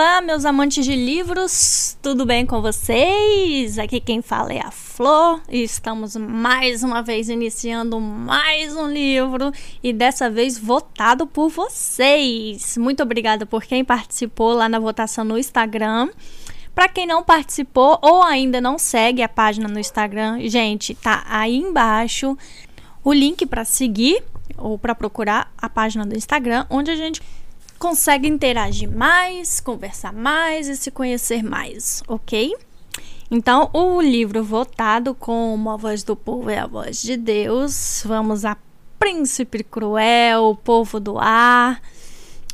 [0.00, 3.78] Olá, meus amantes de livros, tudo bem com vocês?
[3.78, 9.52] Aqui quem fala é a Flor e estamos mais uma vez iniciando mais um livro
[9.82, 12.78] e dessa vez votado por vocês.
[12.78, 16.08] Muito obrigada por quem participou lá na votação no Instagram.
[16.74, 21.58] Para quem não participou ou ainda não segue a página no Instagram, gente, tá aí
[21.58, 22.38] embaixo
[23.04, 24.24] o link para seguir
[24.56, 27.20] ou para procurar a página do Instagram, onde a gente
[27.80, 32.54] consegue interagir mais, conversar mais e se conhecer mais, ok?
[33.30, 38.02] Então, o livro votado como a voz do povo é a voz de Deus.
[38.04, 38.56] Vamos a
[38.98, 41.80] Príncipe Cruel, Povo do Ar.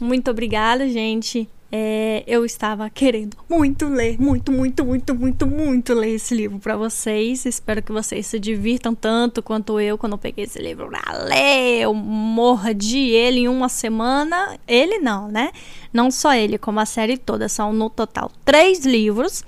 [0.01, 1.49] Muito obrigada, gente.
[1.79, 6.75] É, eu estava querendo muito ler, muito, muito, muito, muito, muito ler esse livro para
[6.75, 7.45] vocês.
[7.45, 11.83] Espero que vocês se divirtam tanto quanto eu quando eu peguei esse livro pra ler.
[11.83, 14.59] Eu mordi ele em uma semana.
[14.67, 15.51] Ele não, né?
[15.93, 17.47] Não só ele, como a série toda.
[17.47, 19.45] São no total três livros.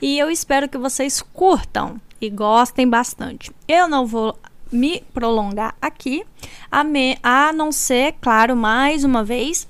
[0.00, 3.50] E eu espero que vocês curtam e gostem bastante.
[3.66, 4.38] Eu não vou
[4.70, 6.24] me prolongar aqui,
[6.70, 9.66] a, me, a não ser, claro, mais uma vez,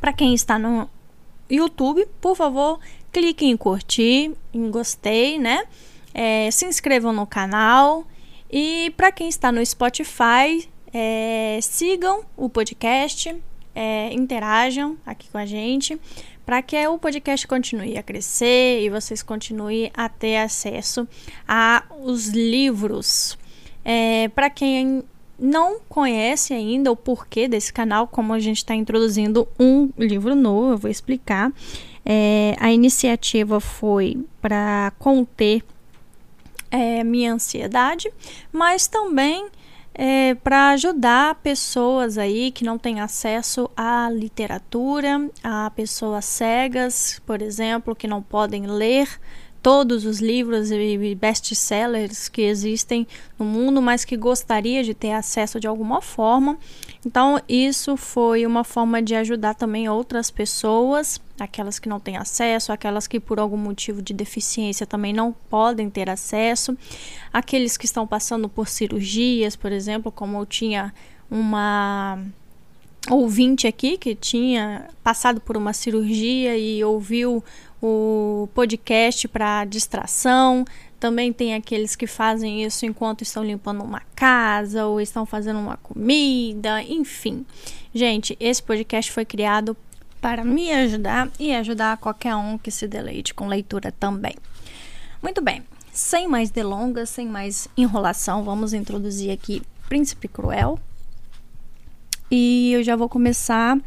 [0.00, 0.88] para quem está no
[1.50, 2.78] YouTube, por favor,
[3.12, 5.64] clique em curtir, em gostei, né?
[6.12, 8.06] É, se inscrevam no canal.
[8.50, 13.34] E para quem está no Spotify, é, sigam o podcast,
[13.74, 16.00] é, interajam aqui com a gente,
[16.46, 21.08] para que o podcast continue a crescer e vocês continuem a ter acesso
[21.48, 23.36] aos livros.
[23.84, 25.02] É, para quem
[25.38, 30.72] não conhece ainda o porquê desse canal, como a gente está introduzindo um livro novo,
[30.72, 31.52] eu vou explicar.
[32.04, 35.64] É, a iniciativa foi para conter
[36.70, 38.12] é, minha ansiedade,
[38.52, 39.48] mas também
[39.94, 47.40] é, para ajudar pessoas aí que não têm acesso à literatura, a pessoas cegas, por
[47.40, 49.08] exemplo, que não podem ler
[49.64, 53.06] todos os livros e best-sellers que existem
[53.38, 56.58] no mundo, mas que gostaria de ter acesso de alguma forma.
[57.04, 62.72] Então, isso foi uma forma de ajudar também outras pessoas, aquelas que não têm acesso,
[62.72, 66.76] aquelas que por algum motivo de deficiência também não podem ter acesso,
[67.32, 70.92] aqueles que estão passando por cirurgias, por exemplo, como eu tinha
[71.30, 72.18] uma
[73.10, 77.44] ouvinte aqui que tinha passado por uma cirurgia e ouviu
[77.82, 80.64] o podcast para distração.
[80.98, 85.76] Também tem aqueles que fazem isso enquanto estão limpando uma casa ou estão fazendo uma
[85.76, 87.44] comida, enfim.
[87.94, 89.76] Gente, esse podcast foi criado
[90.20, 94.34] para me ajudar e ajudar qualquer um que se deleite com leitura também.
[95.22, 95.62] Muito bem,
[95.92, 100.80] sem mais delongas, sem mais enrolação, vamos introduzir aqui Príncipe Cruel.
[102.36, 103.78] E eu já vou começar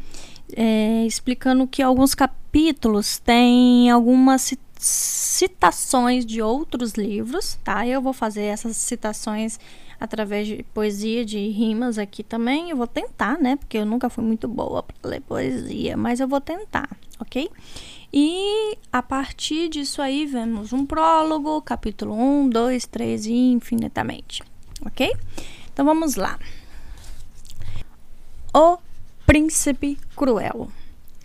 [0.56, 7.86] é, explicando que alguns capítulos têm algumas citações de outros livros, tá?
[7.86, 9.60] Eu vou fazer essas citações
[10.00, 12.70] através de poesia, de rimas aqui também.
[12.70, 13.56] Eu vou tentar, né?
[13.56, 16.88] Porque eu nunca fui muito boa para ler poesia, mas eu vou tentar,
[17.20, 17.50] ok?
[18.10, 24.42] E a partir disso aí, vemos um prólogo, capítulo 1, 2, 3 e infinitamente,
[24.86, 25.12] ok?
[25.70, 26.38] Então vamos lá.
[28.54, 28.78] O
[29.26, 30.68] Príncipe Cruel.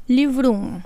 [0.10, 0.82] Livro 1.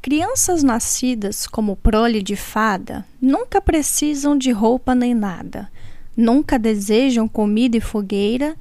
[0.00, 5.68] Crianças nascidas como prole de fada nunca precisam de roupa nem nada,
[6.16, 8.54] nunca desejam comida e fogueira,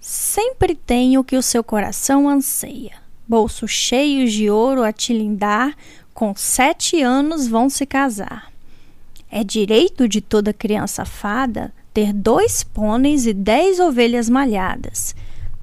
[0.00, 2.96] sempre têm o que o seu coração anseia.
[3.26, 5.76] Bolsos cheios de ouro a tilindar,
[6.12, 8.52] com sete anos vão se casar.
[9.30, 15.14] É direito de toda criança fada ter dois pôneis e dez ovelhas malhadas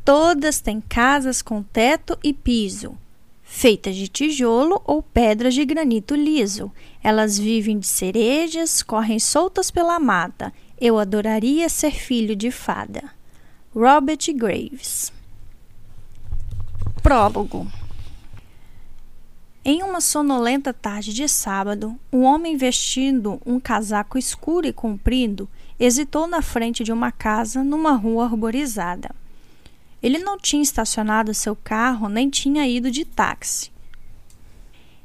[0.05, 2.95] Todas têm casas com teto e piso,
[3.41, 6.71] feitas de tijolo ou pedras de granito liso.
[7.03, 10.53] Elas vivem de cerejas, correm soltas pela mata.
[10.79, 13.03] Eu adoraria ser filho de fada.
[13.75, 15.11] Robert Graves.
[17.01, 17.65] Prólogo.
[19.65, 25.49] Em uma sonolenta tarde de sábado, um homem vestindo um casaco escuro e comprido
[25.79, 29.09] hesitou na frente de uma casa numa rua arborizada.
[30.01, 33.71] Ele não tinha estacionado seu carro nem tinha ido de táxi.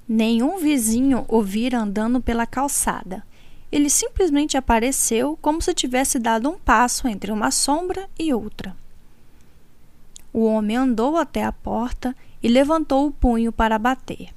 [0.09, 3.25] Nenhum vizinho o vira andando pela calçada.
[3.71, 8.77] Ele simplesmente apareceu como se tivesse dado um passo entre uma sombra e outra.
[10.33, 14.31] O homem andou até a porta e levantou o punho para bater.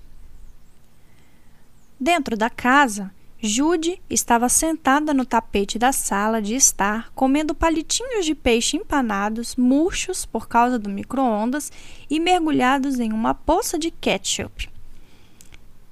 [1.99, 3.11] Dentro da casa,
[3.45, 10.25] Jude estava sentada no tapete da sala de estar, comendo palitinhos de peixe empanados, murchos
[10.25, 11.69] por causa do micro-ondas
[12.09, 14.69] e mergulhados em uma poça de ketchup.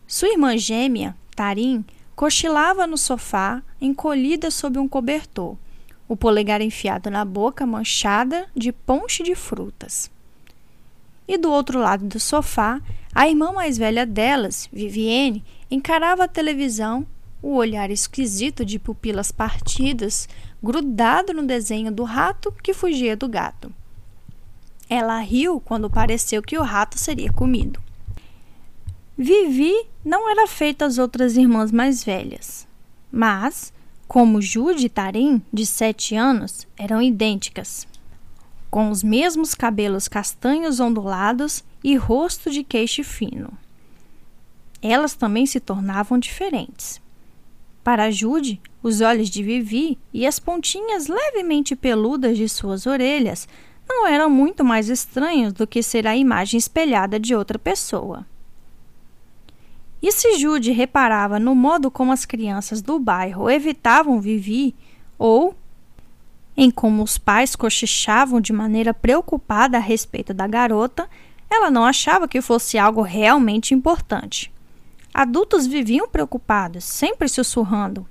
[0.07, 1.83] Sua irmã gêmea, Tarim,
[2.15, 5.57] cochilava no sofá, encolhida sob um cobertor,
[6.07, 10.09] o polegar enfiado na boca manchada de ponche de frutas.
[11.27, 12.80] E do outro lado do sofá,
[13.13, 17.06] a irmã mais velha delas, Vivienne, encarava a televisão,
[17.41, 20.29] o olhar esquisito de pupilas partidas,
[20.61, 23.73] grudado no desenho do rato que fugia do gato.
[24.89, 27.81] Ela riu quando pareceu que o rato seria comido.
[29.17, 29.73] Vivi
[30.03, 32.67] não era feita às outras irmãs mais velhas,
[33.11, 33.73] mas,
[34.07, 37.88] como Jude e Tarim, de sete anos, eram idênticas,
[38.69, 43.51] com os mesmos cabelos castanhos ondulados e rosto de queixo fino.
[44.81, 46.99] Elas também se tornavam diferentes.
[47.83, 53.47] Para Jude, os olhos de Vivi e as pontinhas levemente peludas de suas orelhas
[53.87, 58.25] não eram muito mais estranhos do que ser a imagem espelhada de outra pessoa.
[60.01, 64.75] E se Jude reparava no modo como as crianças do bairro evitavam Vivi,
[65.17, 65.55] ou
[66.55, 71.09] em como os pais cochichavam de maneira preocupada a respeito da garota,
[71.49, 74.51] ela não achava que fosse algo realmente importante.
[75.13, 78.07] Adultos viviam preocupados, sempre sussurrando.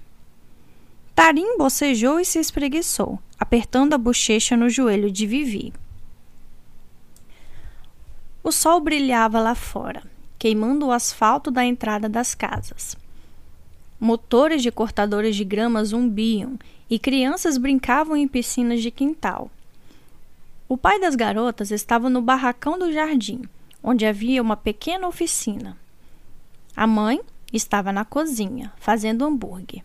[1.15, 5.73] Tarim bocejou e se espreguiçou apertando a bochecha no joelho de Vivi.
[8.45, 10.03] O sol brilhava lá fora,
[10.39, 12.99] queimando o asfalto da entrada das casas.
[13.99, 16.59] Motores de cortadores de grama zumbiam
[16.89, 19.51] e crianças brincavam em piscinas de quintal.
[20.69, 23.43] O pai das garotas estava no barracão do jardim,
[23.83, 25.79] onde havia uma pequena oficina.
[26.81, 27.21] A mãe
[27.53, 29.85] estava na cozinha, fazendo hambúrguer.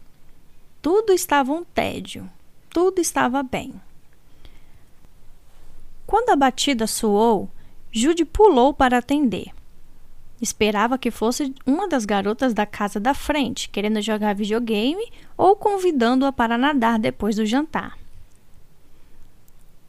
[0.81, 2.31] Tudo estava um tédio,
[2.69, 3.73] tudo estava bem.
[6.07, 7.49] Quando a batida soou,
[7.91, 9.51] Jude pulou para atender.
[10.41, 16.31] Esperava que fosse uma das garotas da casa da frente, querendo jogar videogame ou convidando-a
[16.31, 17.99] para nadar depois do jantar.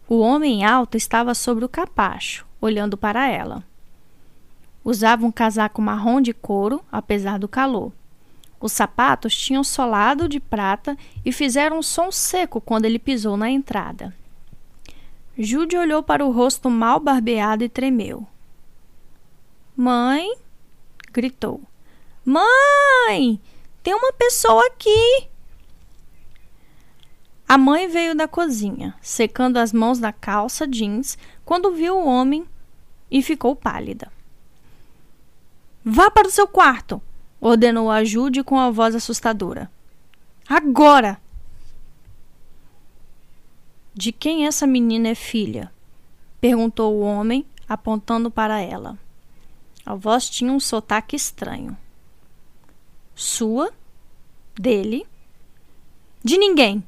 [0.08, 3.62] O homem alto estava sobre o capacho, olhando para ela.
[4.86, 7.92] Usava um casaco marrom de couro, apesar do calor.
[8.60, 13.50] Os sapatos tinham solado de prata e fizeram um som seco quando ele pisou na
[13.50, 14.14] entrada.
[15.36, 18.24] Jude olhou para o rosto mal barbeado e tremeu.
[19.76, 20.32] Mãe!
[21.12, 21.60] gritou.
[22.24, 23.40] Mãe!
[23.82, 25.26] Tem uma pessoa aqui!
[27.48, 32.46] A mãe veio da cozinha, secando as mãos da calça jeans, quando viu o homem
[33.10, 34.14] e ficou pálida.
[35.88, 37.00] Vá para o seu quarto!
[37.40, 39.70] ordenou ajude com a voz assustadora.
[40.48, 41.16] Agora!
[43.94, 45.72] De quem essa menina é filha?
[46.40, 48.98] perguntou o homem, apontando para ela.
[49.84, 51.78] A voz tinha um sotaque estranho.
[53.14, 53.72] Sua?
[54.56, 55.06] Dele?
[56.20, 56.82] De ninguém.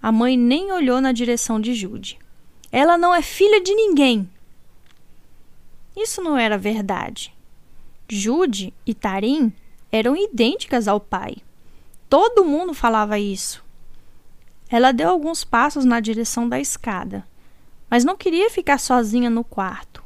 [0.00, 2.20] A mãe nem olhou na direção de Jude.
[2.70, 4.30] Ela não é filha de ninguém.
[5.96, 7.34] Isso não era verdade.
[8.14, 9.50] Jude e Tarim
[9.90, 11.38] eram idênticas ao pai.
[12.10, 13.64] Todo mundo falava isso.
[14.68, 17.26] Ela deu alguns passos na direção da escada,
[17.88, 20.04] mas não queria ficar sozinha no quarto.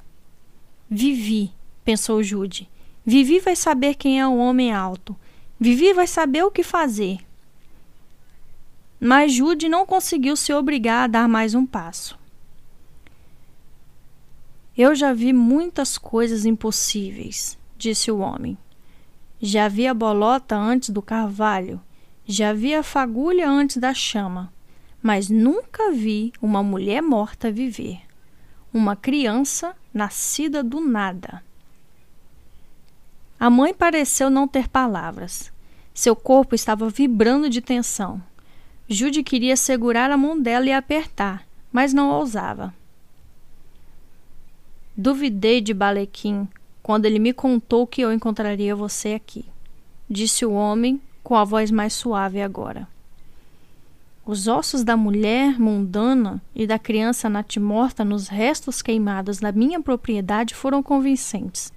[0.89, 1.51] Vivi,
[1.85, 2.71] pensou Jude.
[3.05, 5.17] Vivi vai saber quem é o homem alto.
[5.59, 7.19] Vivi vai saber o que fazer.
[9.01, 12.17] Mas Jude não conseguiu se obrigar a dar mais um passo.
[14.79, 18.57] Eu já vi muitas coisas impossíveis, disse o homem.
[19.41, 21.81] Já vi a bolota antes do carvalho,
[22.27, 24.53] já vi a fagulha antes da chama,
[25.03, 28.01] mas nunca vi uma mulher morta viver,
[28.73, 31.43] uma criança nascida do nada.
[33.39, 35.53] A mãe pareceu não ter palavras.
[35.93, 38.23] Seu corpo estava vibrando de tensão.
[38.89, 42.75] Jude queria segurar a mão dela e apertar, mas não ousava.
[44.97, 46.49] Duvidei de Balequim
[46.87, 49.45] quando ele me contou que eu encontraria você aqui,
[50.09, 52.87] disse o homem com a voz mais suave agora.
[54.25, 60.55] Os ossos da mulher mundana e da criança natimorta nos restos queimados da minha propriedade
[60.55, 61.73] foram convincentes.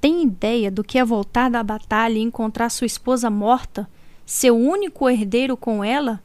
[0.00, 3.90] Tem ideia do que é voltar da batalha e encontrar sua esposa morta,
[4.24, 6.22] seu único herdeiro com ela?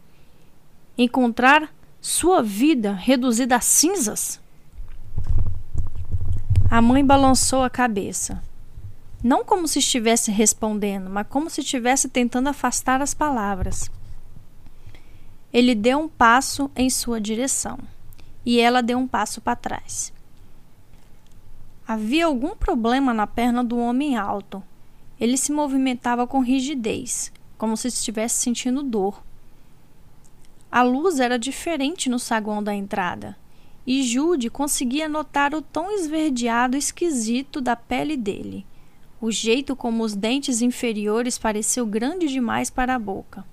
[0.96, 4.40] Encontrar sua vida reduzida a cinzas?
[6.72, 8.42] A mãe balançou a cabeça.
[9.24, 13.92] Não como se estivesse respondendo, mas como se estivesse tentando afastar as palavras.
[15.54, 17.78] Ele deu um passo em sua direção
[18.46, 20.14] e ela deu um passo para trás.
[21.88, 24.64] Havia algum problema na perna do homem alto
[25.22, 29.22] ele se movimentava com rigidez, como se estivesse sentindo dor.
[30.72, 33.38] A luz era diferente no saguão da entrada,
[33.86, 38.66] e Jude conseguia notar o tom esverdeado esquisito da pele dele,
[39.20, 43.46] o jeito como os dentes inferiores pareciam grandes demais para a boca.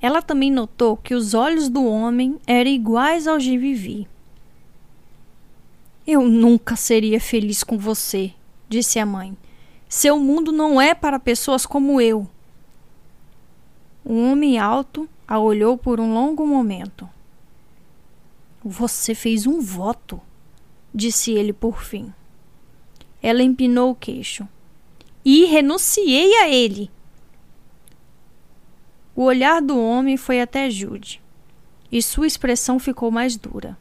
[0.00, 4.06] Ela também notou que os olhos do homem eram iguais aos de Vivi.
[6.06, 8.32] Eu nunca seria feliz com você,
[8.68, 9.36] disse a mãe.
[9.88, 12.28] Seu mundo não é para pessoas como eu.
[14.04, 17.08] Um homem alto a olhou por um longo momento.
[18.68, 20.20] Você fez um voto,
[20.92, 22.12] disse ele por fim.
[23.22, 24.44] Ela empinou o queixo.
[25.24, 26.90] E renunciei a ele.
[29.14, 31.22] O olhar do homem foi até Jude,
[31.92, 33.78] e sua expressão ficou mais dura.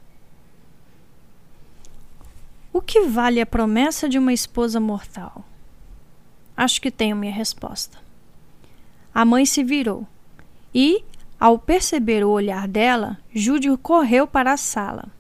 [2.72, 5.44] O que vale a promessa de uma esposa mortal?
[6.56, 7.98] Acho que tenho minha resposta.
[9.12, 10.06] A mãe se virou
[10.72, 11.04] e,
[11.46, 15.12] ao perceber o olhar dela, Jude correu para a sala.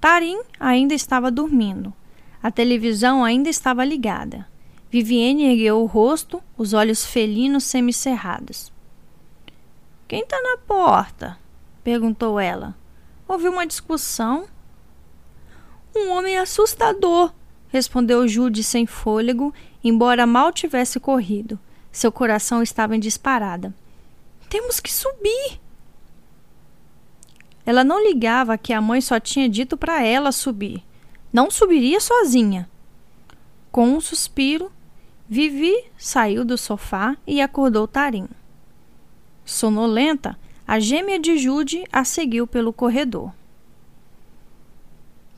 [0.00, 1.92] Tarim ainda estava dormindo.
[2.40, 4.46] A televisão ainda estava ligada.
[4.88, 8.72] Viviane ergueu o rosto, os olhos felinos semicerrados.
[10.06, 11.36] Quem está na porta?
[11.82, 12.76] perguntou ela.
[13.26, 14.46] Houve uma discussão
[15.92, 17.34] um homem assustador,
[17.66, 19.52] respondeu Jude sem fôlego,
[19.82, 21.58] embora mal tivesse corrido.
[21.90, 23.74] Seu coração estava em disparada.
[24.50, 25.60] Temos que subir.
[27.64, 30.82] Ela não ligava que a mãe só tinha dito para ela subir.
[31.32, 32.68] Não subiria sozinha.
[33.70, 34.72] Com um suspiro,
[35.28, 38.26] Vivi saiu do sofá e acordou Tarim.
[39.44, 43.32] Sonolenta, a gêmea de Jude a seguiu pelo corredor.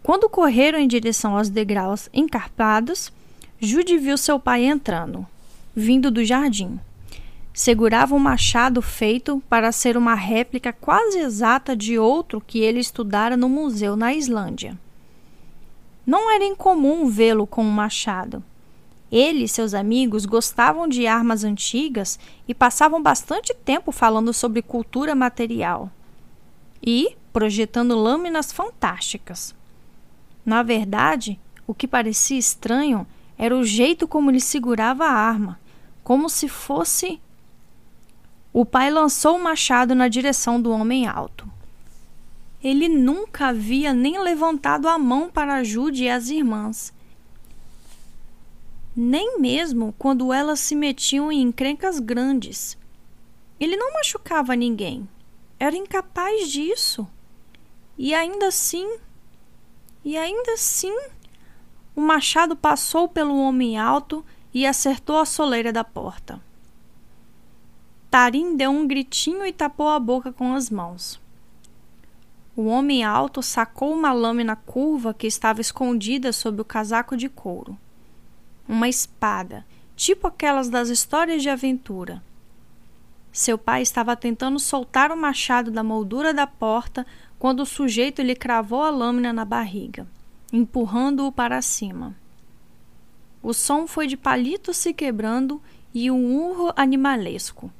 [0.02, 3.12] Quando correram em direção aos degraus encarpados,
[3.60, 5.26] Jude viu seu pai entrando,
[5.76, 6.80] vindo do jardim.
[7.54, 13.36] Segurava um machado feito para ser uma réplica quase exata de outro que ele estudara
[13.36, 14.78] no museu na Islândia.
[16.06, 18.42] Não era incomum vê-lo com um machado.
[19.10, 22.18] Ele e seus amigos gostavam de armas antigas
[22.48, 25.90] e passavam bastante tempo falando sobre cultura material
[26.82, 29.54] e projetando lâminas fantásticas.
[30.44, 33.06] Na verdade, o que parecia estranho
[33.38, 35.60] era o jeito como ele segurava a arma,
[36.02, 37.20] como se fosse.
[38.52, 41.50] O pai lançou o machado na direção do homem alto.
[42.62, 46.92] Ele nunca havia nem levantado a mão para Jude e as irmãs.
[48.94, 52.76] Nem mesmo quando elas se metiam em encrencas grandes.
[53.58, 55.08] Ele não machucava ninguém.
[55.58, 57.06] Era incapaz disso.
[57.96, 58.86] E ainda assim
[60.04, 60.92] e ainda assim,
[61.94, 66.40] o machado passou pelo homem alto e acertou a soleira da porta.
[68.12, 71.18] Tarim deu um gritinho e tapou a boca com as mãos.
[72.54, 77.74] O homem alto sacou uma lâmina curva que estava escondida sob o casaco de couro.
[78.68, 79.64] Uma espada,
[79.96, 82.22] tipo aquelas das histórias de aventura.
[83.32, 87.06] Seu pai estava tentando soltar o machado da moldura da porta
[87.38, 90.06] quando o sujeito lhe cravou a lâmina na barriga,
[90.52, 92.14] empurrando-o para cima.
[93.42, 95.62] O som foi de palitos se quebrando
[95.94, 97.72] e um urro animalesco.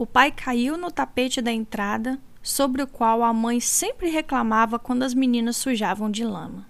[0.00, 5.02] O pai caiu no tapete da entrada, sobre o qual a mãe sempre reclamava quando
[5.02, 6.66] as meninas sujavam de lama.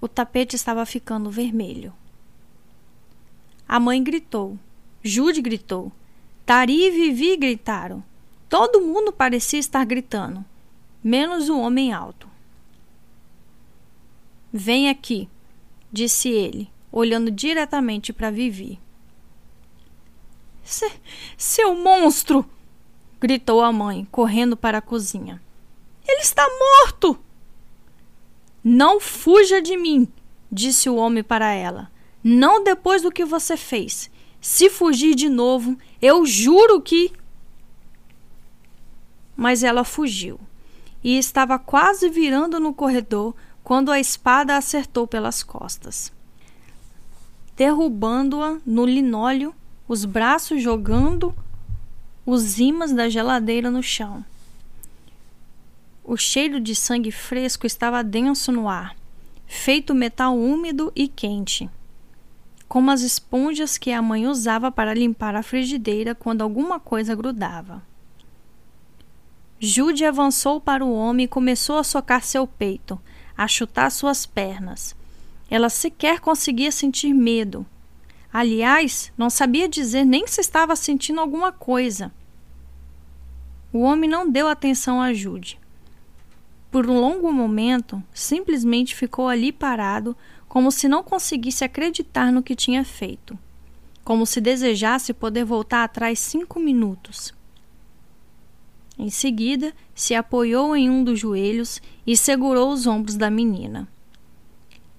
[0.00, 1.92] O tapete estava ficando vermelho.
[3.66, 4.56] A mãe gritou.
[5.02, 5.90] Jude gritou.
[6.46, 8.04] Tari e Vivi gritaram.
[8.48, 10.44] Todo mundo parecia estar gritando,
[11.02, 12.30] menos o homem alto.
[14.52, 15.28] Vem aqui,
[15.90, 18.78] disse ele, olhando diretamente para Vivi.
[20.70, 20.88] Se,
[21.36, 22.48] seu monstro!
[23.20, 25.42] gritou a mãe, correndo para a cozinha.
[26.06, 27.18] Ele está morto!
[28.62, 30.06] Não fuja de mim,
[30.50, 31.90] disse o homem para ela.
[32.22, 34.08] Não depois do que você fez.
[34.40, 37.12] Se fugir de novo, eu juro que
[39.36, 40.38] mas ela fugiu
[41.02, 43.34] e estava quase virando no corredor
[43.64, 46.12] quando a espada acertou pelas costas,
[47.56, 49.54] derrubando-a no linóleo,
[49.90, 51.34] os braços jogando
[52.24, 54.24] os imãs da geladeira no chão.
[56.04, 58.94] O cheiro de sangue fresco estava denso no ar,
[59.48, 61.68] feito metal úmido e quente,
[62.68, 67.82] como as esponjas que a mãe usava para limpar a frigideira quando alguma coisa grudava.
[69.58, 72.96] Jude avançou para o homem e começou a socar seu peito,
[73.36, 74.94] a chutar suas pernas.
[75.50, 77.66] Ela sequer conseguia sentir medo.
[78.32, 82.12] Aliás, não sabia dizer nem se estava sentindo alguma coisa.
[83.72, 85.58] O homem não deu atenção a Jude.
[86.70, 90.16] Por um longo momento, simplesmente ficou ali parado,
[90.48, 93.36] como se não conseguisse acreditar no que tinha feito,
[94.04, 97.34] como se desejasse poder voltar atrás cinco minutos.
[98.96, 103.88] Em seguida, se apoiou em um dos joelhos e segurou os ombros da menina.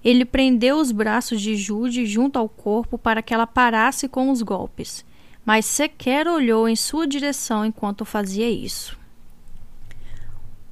[0.04, 4.42] Ele prendeu os braços de Jude junto ao corpo para que ela parasse com os
[4.42, 5.04] golpes,
[5.44, 8.98] mas sequer olhou em sua direção enquanto fazia isso.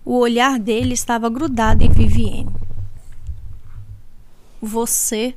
[0.04, 2.50] O olhar dele estava grudado em Vivienne.
[4.60, 5.36] Você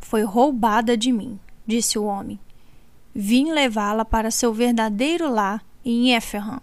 [0.00, 2.38] foi roubada de mim, disse o homem.
[3.14, 6.60] Vim levá-la para seu verdadeiro lar em Efferham,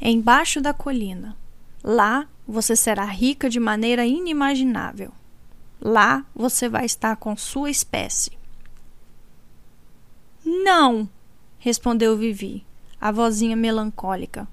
[0.00, 1.36] embaixo da colina.
[1.82, 5.12] Lá você será rica de maneira inimaginável.
[5.80, 8.32] Lá você vai estar com sua espécie.
[10.44, 11.08] Não,
[11.58, 12.64] respondeu Vivi,
[13.00, 14.48] a vozinha melancólica.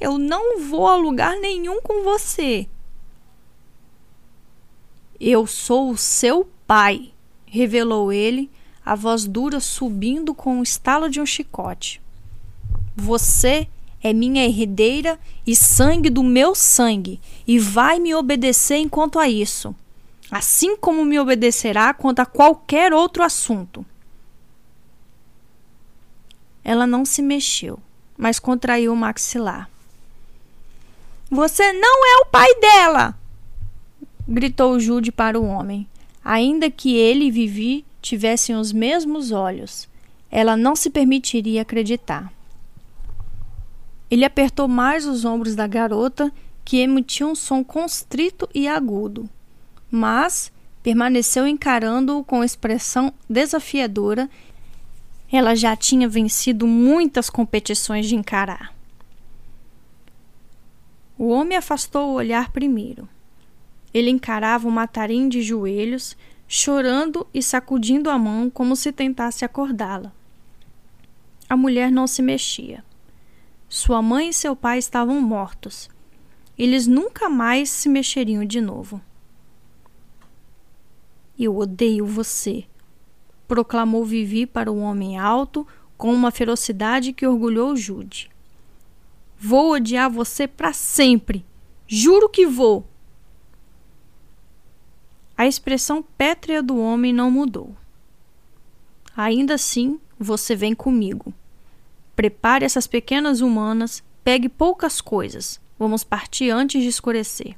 [0.00, 2.68] Eu não vou a lugar nenhum com você.
[5.20, 7.12] Eu sou o seu pai,
[7.44, 8.50] revelou ele,
[8.84, 12.00] a voz dura subindo com o estalo de um chicote.
[12.96, 13.68] Você
[14.02, 19.74] é minha herdeira e sangue do meu sangue, e vai me obedecer enquanto a isso,
[20.30, 23.84] assim como me obedecerá quanto a qualquer outro assunto.
[26.62, 27.78] Ela não se mexeu,
[28.16, 29.70] mas contraiu o maxilar.
[31.30, 33.18] Você não é o pai dela!
[34.28, 35.88] gritou Jude para o homem.
[36.22, 39.88] Ainda que ele e Vivi tivessem os mesmos olhos,
[40.30, 42.30] ela não se permitiria acreditar.
[44.10, 46.30] Ele apertou mais os ombros da garota,
[46.64, 49.28] que emitia um som constrito e agudo,
[49.90, 54.28] mas permaneceu encarando-o com expressão desafiadora.
[55.30, 58.74] Ela já tinha vencido muitas competições de encarar.
[61.18, 63.08] O homem afastou o olhar primeiro.
[63.92, 70.12] Ele encarava o matarim de joelhos, chorando e sacudindo a mão como se tentasse acordá-la.
[71.48, 72.84] A mulher não se mexia.
[73.68, 75.90] Sua mãe e seu pai estavam mortos.
[76.56, 79.00] Eles nunca mais se mexeriam de novo.
[81.38, 82.64] Eu odeio você,
[83.46, 88.30] proclamou Vivi para o homem alto com uma ferocidade que orgulhou Jude.
[89.38, 91.46] Vou odiar você para sempre.
[91.86, 92.86] Juro que vou.
[95.36, 97.76] A expressão pétrea do homem não mudou.
[99.16, 101.32] Ainda assim, você vem comigo.
[102.16, 105.60] Prepare essas pequenas humanas, pegue poucas coisas.
[105.78, 107.56] Vamos partir antes de escurecer.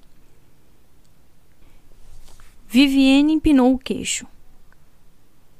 [2.73, 4.25] Vivienne empinou o queixo.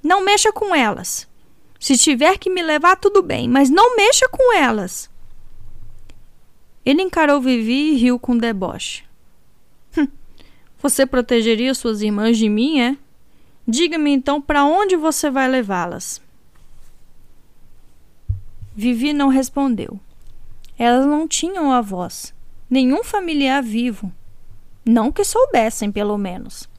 [0.01, 1.27] Não mexa com elas.
[1.81, 5.11] Se tiver que me levar, tudo bem, mas não mexa com elas.
[6.87, 9.03] Ele encarou Vivi e riu com deboche.
[9.99, 10.07] Hum,
[10.81, 12.97] você protegeria suas irmãs de mim, é?
[13.67, 16.23] Diga-me então para onde você vai levá-las.
[18.73, 19.99] Vivi não respondeu.
[20.79, 22.33] Elas não tinham avós,
[22.71, 24.13] nenhum familiar vivo.
[24.87, 26.70] Não que soubessem, pelo menos.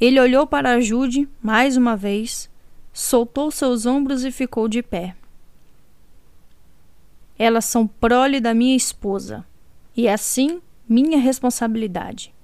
[0.00, 2.50] Ele olhou para Jude mais uma vez,
[2.92, 5.14] soltou seus ombros e ficou de pé.
[7.38, 9.44] Elas são prole da minha esposa,
[9.96, 12.34] e assim minha responsabilidade.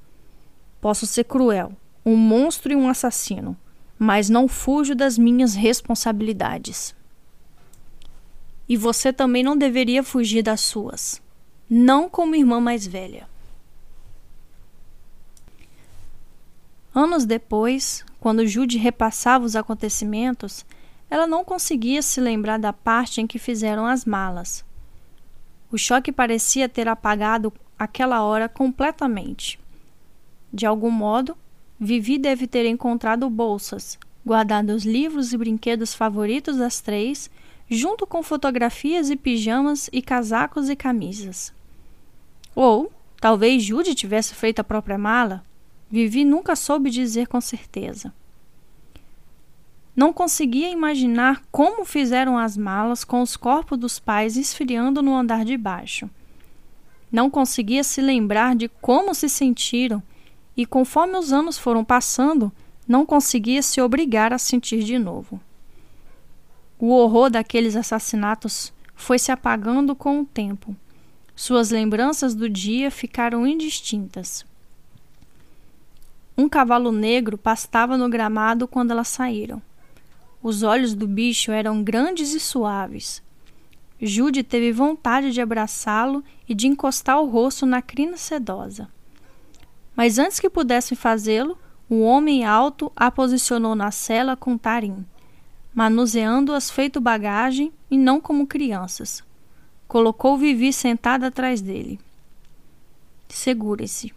[0.80, 1.72] Posso ser cruel,
[2.04, 3.56] um monstro e um assassino,
[3.98, 6.94] mas não fujo das minhas responsabilidades.
[8.68, 11.20] E você também não deveria fugir das suas,
[11.68, 13.28] não como irmã mais velha.
[16.94, 20.64] Anos depois, quando Jude repassava os acontecimentos,
[21.08, 24.64] ela não conseguia se lembrar da parte em que fizeram as malas.
[25.70, 29.58] O choque parecia ter apagado aquela hora completamente.
[30.52, 31.36] De algum modo,
[31.78, 37.30] Vivi deve ter encontrado bolsas, guardado os livros e brinquedos favoritos das três,
[37.70, 41.54] junto com fotografias e pijamas e casacos e camisas.
[42.54, 45.42] Ou, talvez Judy tivesse feito a própria mala.
[45.90, 48.12] Vivi nunca soube dizer com certeza.
[49.96, 55.44] Não conseguia imaginar como fizeram as malas com os corpos dos pais esfriando no andar
[55.44, 56.08] de baixo.
[57.10, 60.00] Não conseguia se lembrar de como se sentiram
[60.56, 62.52] e, conforme os anos foram passando,
[62.86, 65.40] não conseguia se obrigar a sentir de novo.
[66.78, 70.74] O horror daqueles assassinatos foi se apagando com o tempo.
[71.34, 74.44] Suas lembranças do dia ficaram indistintas.
[76.40, 79.60] Um cavalo negro pastava no gramado quando elas saíram.
[80.42, 83.22] Os olhos do bicho eram grandes e suaves.
[84.00, 88.88] Jude teve vontade de abraçá-lo e de encostar o rosto na crina sedosa.
[89.94, 91.58] Mas antes que pudessem fazê-lo,
[91.90, 95.04] o homem alto a posicionou na cela com Tarim,
[95.74, 99.22] manuseando-as feito bagagem e não como crianças.
[99.86, 102.00] Colocou Vivi sentada atrás dele.
[103.28, 104.14] Segure-se,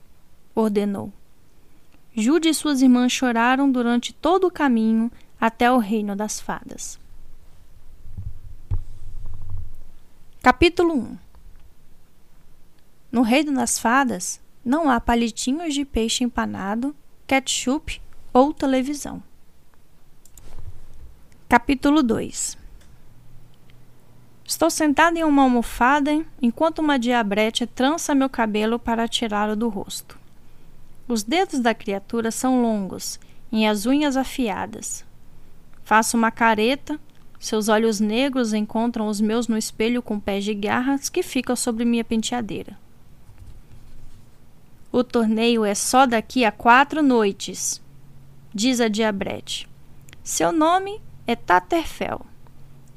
[0.55, 1.11] ordenou.
[2.15, 6.99] Jude e suas irmãs choraram durante todo o caminho até o reino das fadas.
[10.41, 11.17] Capítulo 1
[13.11, 16.95] No reino das fadas não há palitinhos de peixe empanado,
[17.25, 17.99] ketchup
[18.31, 19.23] ou televisão.
[21.49, 22.57] Capítulo 2
[24.45, 30.22] Estou sentada em uma almofada enquanto uma diabrete trança meu cabelo para tirá-lo do rosto.
[31.07, 33.19] Os dedos da criatura são longos
[33.51, 35.05] e as unhas afiadas.
[35.83, 36.99] Faço uma careta,
[37.39, 41.83] seus olhos negros encontram os meus no espelho com pés de garras que ficam sobre
[41.83, 42.77] minha penteadeira.
[44.91, 47.81] O torneio é só daqui a quatro noites,
[48.53, 49.67] diz a diabrete.
[50.23, 52.25] Seu nome é Taterfel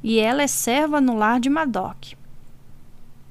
[0.01, 2.12] e ela é serva no lar de Madoc.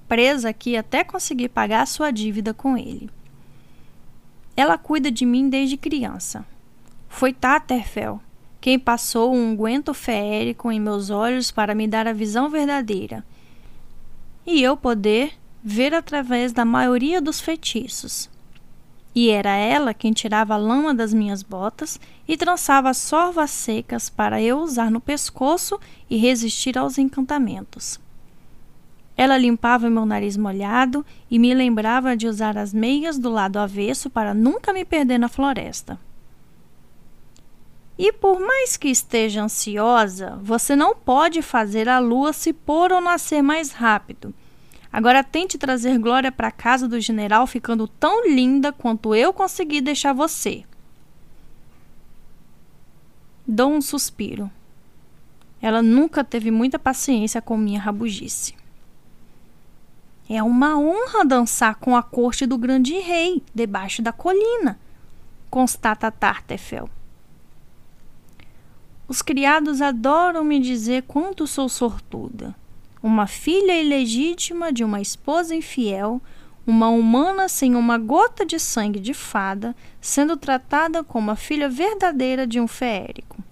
[0.08, 3.10] Presa aqui até conseguir pagar sua dívida com ele.
[4.56, 6.46] Ela cuida de mim desde criança.
[7.10, 8.22] Foi Taterfel
[8.66, 13.24] quem passou um unguento feérico em meus olhos para me dar a visão verdadeira,
[14.44, 18.28] e eu poder ver através da maioria dos feitiços.
[19.14, 24.10] E era ela quem tirava a lama das minhas botas e trançava as sorvas secas
[24.10, 28.00] para eu usar no pescoço e resistir aos encantamentos.
[29.18, 34.10] Ela limpava meu nariz molhado e me lembrava de usar as meias do lado avesso
[34.10, 36.00] para nunca me perder na floresta.
[37.98, 43.00] E por mais que esteja ansiosa, você não pode fazer a lua se pôr ou
[43.00, 44.34] nascer mais rápido.
[44.92, 50.14] Agora tente trazer Glória para casa do general ficando tão linda quanto eu consegui deixar
[50.14, 50.64] você.
[53.48, 54.52] Dou um suspiro.
[55.62, 58.56] Ela nunca teve muita paciência com minha rabugice.
[60.28, 64.80] É uma honra dançar com a corte do grande rei, debaixo da colina,
[65.52, 66.90] constata Tartefel.
[69.08, 72.56] Os criados adoram me dizer quanto sou sortuda.
[73.04, 76.20] Uma filha ilegítima de uma esposa infiel,
[76.66, 82.48] uma humana sem uma gota de sangue de fada, sendo tratada como a filha verdadeira
[82.48, 83.44] de um feérico.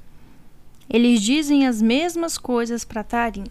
[0.89, 3.45] Eles dizem as mesmas coisas para Tarim.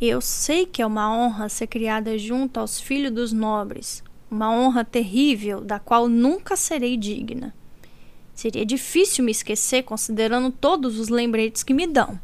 [0.00, 4.82] Eu sei que é uma honra ser criada junto aos filhos dos nobres, uma honra
[4.82, 7.54] terrível da qual nunca serei digna.
[8.34, 12.18] Seria difícil me esquecer considerando todos os lembretes que me dão.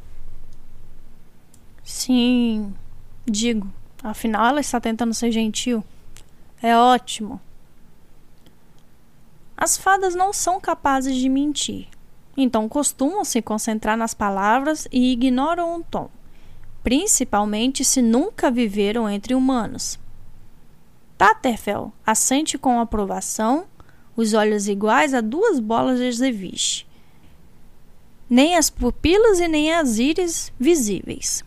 [1.84, 2.72] Sim,
[3.26, 3.70] digo.
[4.02, 5.84] Afinal, ela está tentando ser gentil.
[6.62, 7.38] É ótimo.
[9.54, 11.88] As fadas não são capazes de mentir,
[12.34, 16.08] então costumam se concentrar nas palavras e ignoram o tom
[16.86, 19.98] principalmente se nunca viveram entre humanos.
[21.18, 23.66] Taterfel assente com aprovação,
[24.16, 26.86] os olhos iguais a duas bolas de zeviche.
[28.30, 31.44] Nem as pupilas e nem as íris visíveis.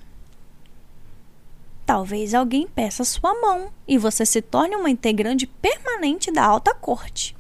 [1.85, 7.33] Talvez alguém peça sua mão e você se torne uma integrante permanente da alta corte.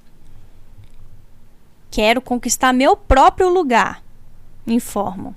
[1.91, 4.01] Quero conquistar meu próprio lugar,
[4.65, 5.35] informo.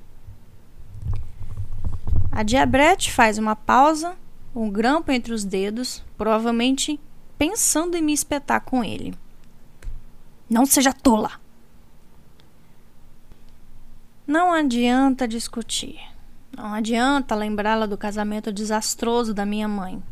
[2.35, 4.17] A diabrete faz uma pausa,
[4.57, 6.99] um grampo entre os dedos, provavelmente
[7.37, 9.15] pensando em me espetar com ele.
[10.49, 11.33] Não seja tola!
[14.27, 16.01] Não adianta discutir.
[16.57, 20.03] Não adianta lembrá-la do casamento desastroso da minha mãe.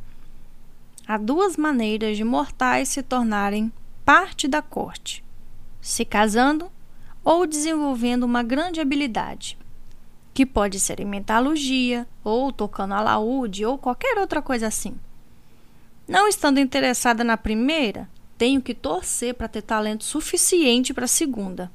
[1.08, 3.72] Há duas maneiras de mortais se tornarem
[4.04, 5.24] parte da corte:
[5.80, 6.70] se casando
[7.24, 9.56] ou desenvolvendo uma grande habilidade
[10.40, 14.94] que pode ser em metalogia, ou tocando alaúde, ou qualquer outra coisa assim.
[16.08, 21.70] Não estando interessada na primeira, tenho que torcer para ter talento suficiente para a segunda.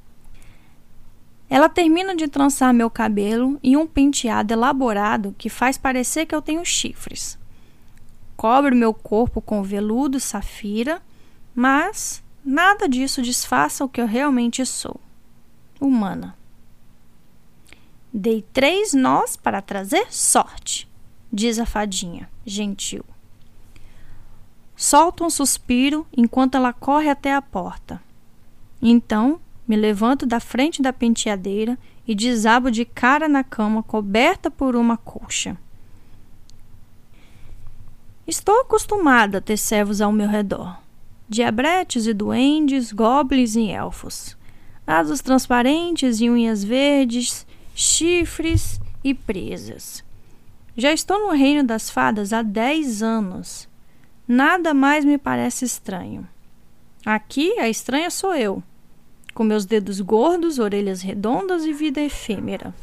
[1.47, 6.41] Ela termina de trançar meu cabelo em um penteado elaborado que faz parecer que eu
[6.41, 7.37] tenho chifres.
[8.35, 11.03] Cobre meu corpo com veludo safira,
[11.53, 14.99] mas nada disso disfarça o que eu realmente sou:
[15.79, 16.35] humana.
[18.17, 20.89] Dei três nós para trazer sorte,
[21.29, 23.03] diz a fadinha, gentil.
[24.73, 28.01] Solta um suspiro enquanto ela corre até a porta.
[28.81, 34.77] Então, me levanto da frente da penteadeira e desabo de cara na cama coberta por
[34.77, 35.57] uma colcha.
[38.25, 40.79] Estou acostumada a ter servos ao meu redor.
[41.27, 44.37] Diabretes e duendes, goblins e elfos.
[44.87, 50.01] Asas transparentes e unhas verdes, chifres e presas.
[50.77, 53.67] Já estou no reino das fadas há dez anos.
[54.25, 56.27] Nada mais me parece estranho.
[57.05, 58.63] Aqui a estranha sou eu,
[59.33, 62.73] com meus dedos gordos, orelhas redondas e vida efêmera.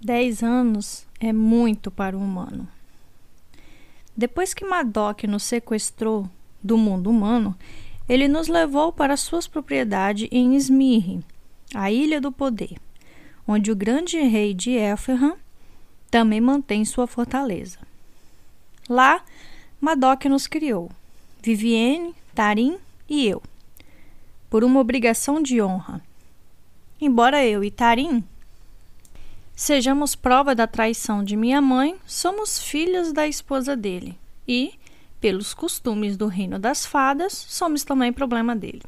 [0.00, 2.68] Dez anos é muito para o humano.
[4.16, 6.28] Depois que Madoc nos sequestrou
[6.62, 7.56] do mundo humano,
[8.08, 11.20] ele nos levou para suas propriedades em Smirre,
[11.74, 12.76] a Ilha do Poder,
[13.46, 15.36] onde o grande rei de Elferham
[16.10, 17.78] também mantém sua fortaleza.
[18.88, 19.22] Lá,
[19.80, 20.90] Madoc nos criou,
[21.42, 22.78] Vivienne, Tarim
[23.08, 23.42] e eu,
[24.48, 26.02] por uma obrigação de honra.
[27.00, 28.24] Embora eu e Tarim
[29.54, 34.72] sejamos prova da traição de minha mãe, somos filhas da esposa dele e,
[35.20, 38.82] pelos costumes do reino das fadas, somos também problema dele.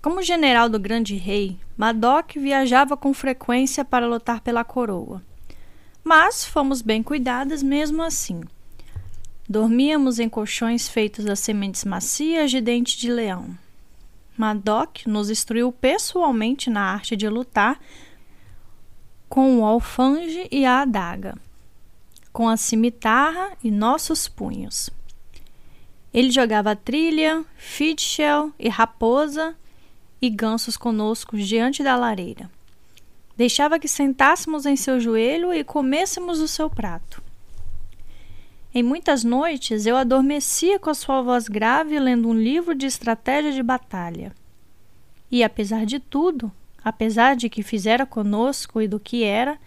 [0.00, 5.20] Como general do grande rei, Madoc viajava com frequência para lutar pela coroa.
[6.04, 8.42] Mas fomos bem cuidadas mesmo assim.
[9.48, 13.58] Dormíamos em colchões feitos das sementes macias de dente de leão.
[14.36, 17.80] Madoc nos instruiu pessoalmente na arte de lutar
[19.28, 21.36] com o alfange e a adaga,
[22.32, 24.90] com a cimitarra e nossos punhos.
[26.14, 29.56] Ele jogava trilha, fitchel e raposa
[30.20, 32.50] e gansos conosco diante da lareira.
[33.36, 37.22] Deixava que sentássemos em seu joelho e comêssemos o seu prato.
[38.74, 43.52] Em muitas noites eu adormecia com a sua voz grave lendo um livro de estratégia
[43.52, 44.34] de batalha.
[45.30, 46.50] E apesar de tudo,
[46.84, 49.58] apesar de que fizera conosco e do que era,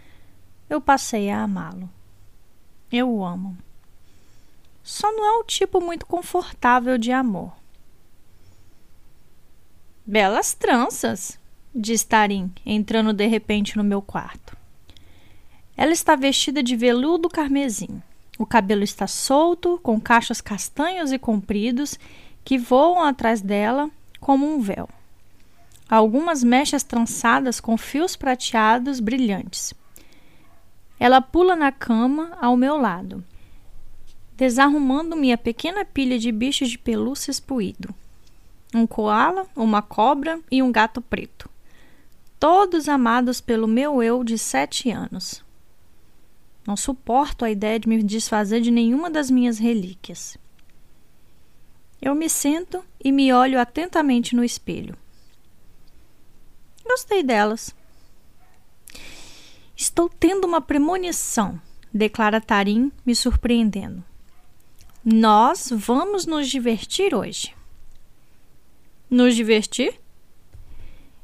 [0.69, 1.89] eu passei a amá-lo.
[2.91, 3.57] Eu o amo.
[4.83, 7.60] Só não é um tipo muito confortável de amor.
[10.05, 11.39] Belas tranças,
[11.73, 14.57] diz Tarim, entrando de repente no meu quarto.
[15.77, 18.01] Ela está vestida de veludo carmesim.
[18.37, 21.97] O cabelo está solto, com cachos castanhos e compridos
[22.43, 24.89] que voam atrás dela como um véu
[25.91, 29.73] algumas mechas trançadas com fios prateados brilhantes.
[30.97, 33.21] Ela pula na cama ao meu lado,
[34.37, 37.93] desarrumando minha pequena pilha de bichos de pelúcia espuído.
[38.73, 41.49] Um coala, uma cobra e um gato preto.
[42.39, 45.43] Todos amados pelo meu eu de sete anos.
[46.65, 50.37] Não suporto a ideia de me desfazer de nenhuma das minhas relíquias.
[52.01, 54.97] Eu me sento e me olho atentamente no espelho.
[56.83, 57.75] Gostei delas.
[59.75, 61.59] Estou tendo uma premonição,
[61.93, 64.03] declara Tarim, me surpreendendo.
[65.03, 67.55] Nós vamos nos divertir hoje.
[69.11, 69.99] Nos divertir?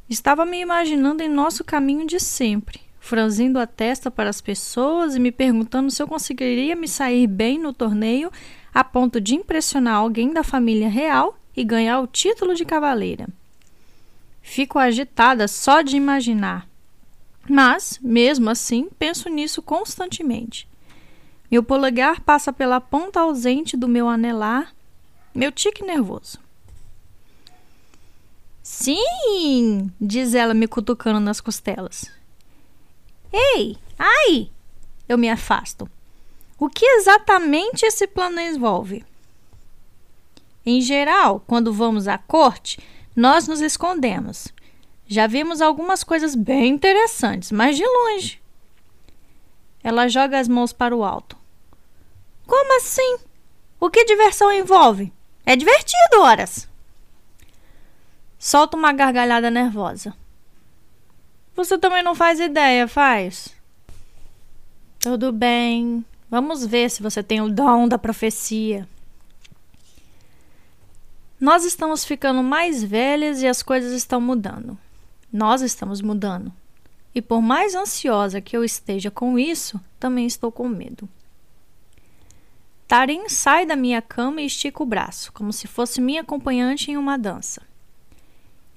[0.10, 5.22] Estava me imaginando em nosso caminho de sempre, franzindo a testa para as pessoas e
[5.22, 8.30] me perguntando se eu conseguiria me sair bem no torneio
[8.74, 13.26] a ponto de impressionar alguém da família real e ganhar o título de cavaleira.
[14.42, 16.68] Fico agitada só de imaginar.
[17.50, 20.68] Mas, mesmo assim, penso nisso constantemente.
[21.50, 24.74] Meu polegar passa pela ponta ausente do meu anelar,
[25.34, 26.46] meu tique nervoso.
[28.70, 32.12] Sim, diz ela me cutucando nas costelas.
[33.32, 34.52] Ei, ai!
[35.08, 35.90] Eu me afasto.
[36.60, 39.06] O que exatamente esse plano envolve?
[40.66, 42.78] Em geral, quando vamos à corte,
[43.16, 44.50] nós nos escondemos.
[45.08, 48.42] Já vimos algumas coisas bem interessantes, mas de longe.
[49.82, 51.38] Ela joga as mãos para o alto.
[52.46, 53.18] Como assim?
[53.80, 55.14] O que diversão envolve?
[55.46, 56.68] É divertido, horas.
[58.48, 60.16] Solta uma gargalhada nervosa.
[61.54, 63.54] Você também não faz ideia, faz?
[65.02, 66.06] Tudo bem.
[66.32, 68.88] Vamos ver se você tem o dom da profecia.
[71.38, 74.78] Nós estamos ficando mais velhas e as coisas estão mudando.
[75.30, 76.50] Nós estamos mudando.
[77.14, 81.10] E por mais ansiosa que eu esteja com isso, também estou com medo.
[82.88, 86.96] Tarim sai da minha cama e estica o braço, como se fosse minha acompanhante em
[86.96, 87.67] uma dança.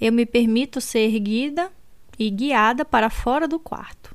[0.01, 1.71] Eu me permito ser erguida
[2.19, 4.15] e guiada para fora do quarto.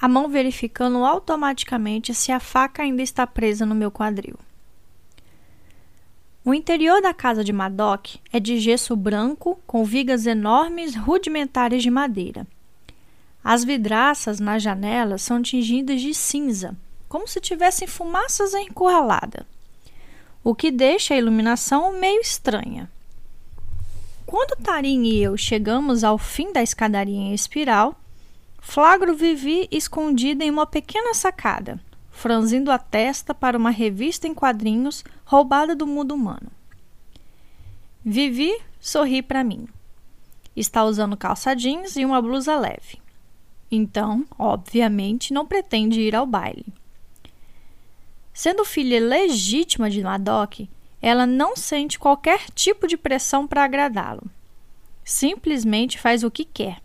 [0.00, 4.36] A mão verificando automaticamente se a faca ainda está presa no meu quadril.
[6.44, 11.90] O interior da casa de Madoc é de gesso branco com vigas enormes rudimentares de
[11.90, 12.44] madeira.
[13.44, 16.76] As vidraças nas janelas são tingidas de cinza,
[17.08, 19.46] como se tivessem fumaças encurralada,
[20.42, 22.90] o que deixa a iluminação meio estranha.
[24.32, 27.94] Quando Tarim e eu chegamos ao fim da escadaria em espiral,
[28.58, 31.78] flagro Vivi escondida em uma pequena sacada
[32.10, 36.50] franzindo a testa para uma revista em quadrinhos roubada do mundo humano.
[38.02, 39.68] Vivi sorri para mim.
[40.56, 43.02] Está usando calça jeans e uma blusa leve.
[43.70, 46.64] Então, obviamente, não pretende ir ao baile.
[48.32, 50.60] Sendo filha legítima de Madoc,
[51.02, 54.22] ela não sente qualquer tipo de pressão para agradá-lo.
[55.04, 56.80] Simplesmente faz o que quer.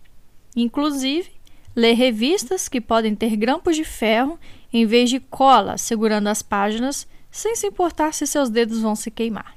[0.55, 1.31] Inclusive,
[1.75, 4.39] lê revistas que podem ter grampos de ferro
[4.73, 9.11] em vez de cola segurando as páginas, sem se importar se seus dedos vão se
[9.11, 9.55] queimar.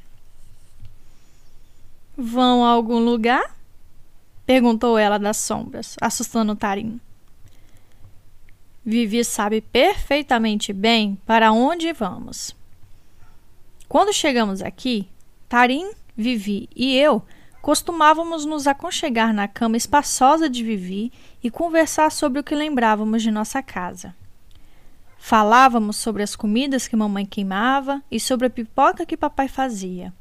[2.15, 3.57] Vão a algum lugar?
[4.45, 7.01] perguntou ela das sombras, assustando Tarim.
[8.85, 12.55] Vivi sabe perfeitamente bem para onde vamos.
[13.91, 15.09] Quando chegamos aqui,
[15.49, 17.25] Tarim, Vivi e eu
[17.61, 23.33] costumávamos nos aconchegar na cama espaçosa de Vivi e conversar sobre o que lembrávamos de
[23.33, 24.15] nossa casa.
[25.19, 30.15] Falávamos sobre as comidas que mamãe queimava e sobre a pipoca que papai fazia.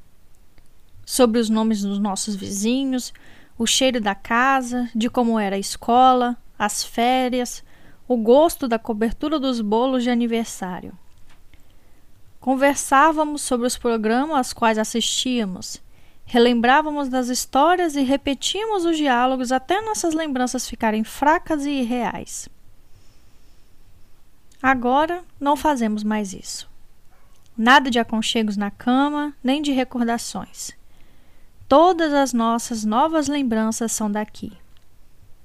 [1.06, 3.14] Sobre os nomes dos nossos vizinhos,
[3.56, 7.64] o cheiro da casa, de como era a escola, as férias,
[8.08, 10.98] o gosto da cobertura dos bolos de aniversário.
[12.50, 15.80] Conversávamos sobre os programas aos quais assistíamos,
[16.26, 22.50] relembrávamos das histórias e repetíamos os diálogos até nossas lembranças ficarem fracas e irreais.
[24.64, 26.68] Agora não fazemos mais isso.
[27.56, 30.72] Nada de aconchegos na cama, nem de recordações.
[31.68, 34.52] Todas as nossas novas lembranças são daqui.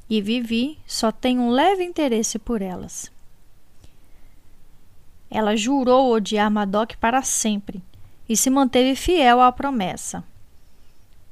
[0.08, 3.12] E Vivi só tem um leve interesse por elas.
[5.34, 7.82] Ela jurou odiar Madoc para sempre
[8.28, 10.24] e se manteve fiel à promessa.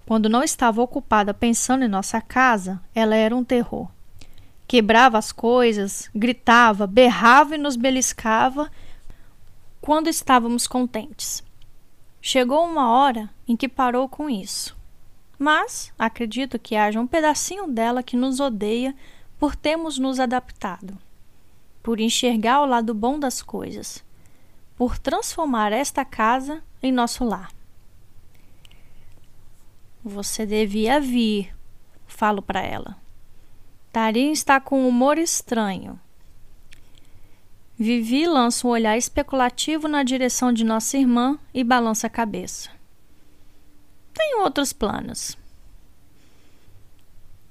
[0.04, 3.88] Quando não estava ocupada pensando em nossa casa, ela era um terror
[4.72, 8.70] quebrava as coisas, gritava, berrava e nos beliscava
[9.82, 11.44] quando estávamos contentes.
[12.22, 14.74] Chegou uma hora em que parou com isso.
[15.38, 18.94] Mas acredito que haja um pedacinho dela que nos odeia
[19.38, 20.96] por termos nos adaptado,
[21.82, 24.04] por enxergar o lado bom das coisas,
[24.76, 27.50] por transformar esta casa em nosso lar.
[30.04, 31.54] Você devia vir,
[32.06, 32.96] falo para ela.
[33.92, 36.00] Tarim está com um humor estranho.
[37.78, 42.70] Vivi lança um olhar especulativo na direção de nossa irmã e balança a cabeça.
[44.14, 45.36] Tenho outros planos.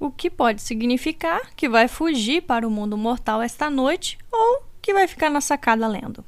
[0.01, 4.95] O que pode significar que vai fugir para o mundo mortal esta noite ou que
[4.95, 6.25] vai ficar na sacada lendo.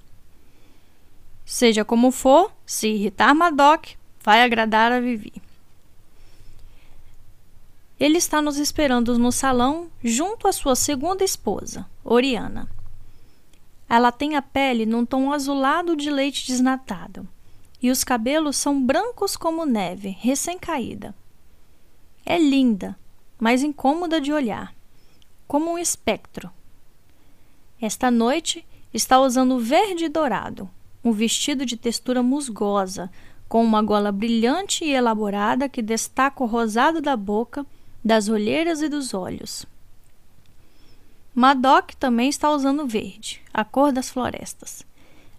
[1.43, 5.33] Seja como for, se irritar Madoc, vai agradar a Vivi.
[7.99, 12.69] Ele está nos esperando no salão junto à sua segunda esposa, Oriana.
[13.89, 17.27] Ela tem a pele num tom azulado de leite desnatado
[17.81, 21.15] e os cabelos são brancos como neve, recém-caída.
[22.23, 22.95] É linda,
[23.43, 24.73] mas incômoda de olhar,
[25.45, 26.49] como um espectro.
[27.81, 30.69] Esta noite está usando verde e dourado,
[31.03, 33.11] um vestido de textura musgosa,
[33.49, 37.65] com uma gola brilhante e elaborada que destaca o rosado da boca
[38.01, 39.65] das olheiras e dos olhos.
[41.35, 44.85] Madoc também está usando verde, a cor das florestas.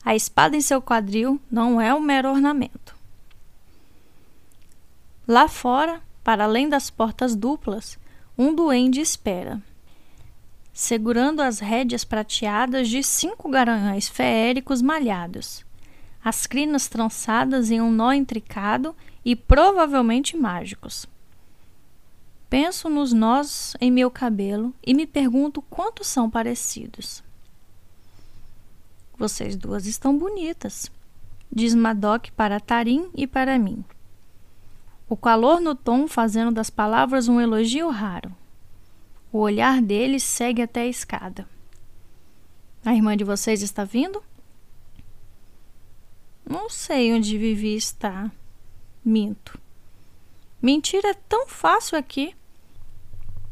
[0.04, 2.94] A espada em seu quadril não é um mero ornamento.
[5.26, 7.98] Lá fora, para além das portas duplas,
[8.36, 9.62] um duende espera.
[10.72, 15.64] Segurando as rédeas prateadas de cinco garanhões feéricos malhados,
[16.24, 21.06] as crinas trançadas em um nó intricado e provavelmente mágicos.
[22.48, 27.22] Penso nos nós em meu cabelo e me pergunto quantos são parecidos.
[29.18, 30.90] Vocês duas estão bonitas,
[31.52, 33.84] diz Madoc para Tarim e para mim.
[35.08, 38.34] O calor no tom fazendo das palavras um elogio raro.
[39.32, 41.48] O olhar dele segue até a escada.
[42.84, 44.22] A irmã de vocês está vindo?
[46.48, 48.30] Não sei onde Vivi está.
[49.04, 49.58] Minto.
[50.60, 52.34] Mentir é tão fácil aqui.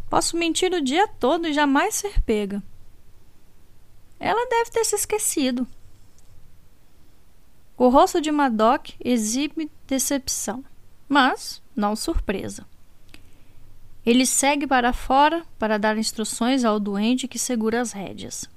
[0.09, 2.63] Posso mentir o dia todo e jamais ser pega.
[4.21, 5.67] Ela deve ter se esquecido.
[7.77, 10.65] O rosto de Madoc exibe decepção,
[11.13, 12.65] mas não surpresa.
[14.05, 18.49] Ele segue para fora para dar instruções ao doente que segura as rédeas.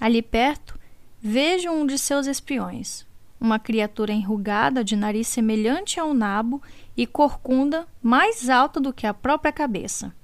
[0.00, 0.80] Ali perto,
[1.20, 3.04] vejo um de seus espiões,
[3.38, 6.62] uma criatura enrugada de nariz semelhante a um nabo
[6.96, 10.14] e corcunda mais alta do que a própria cabeça.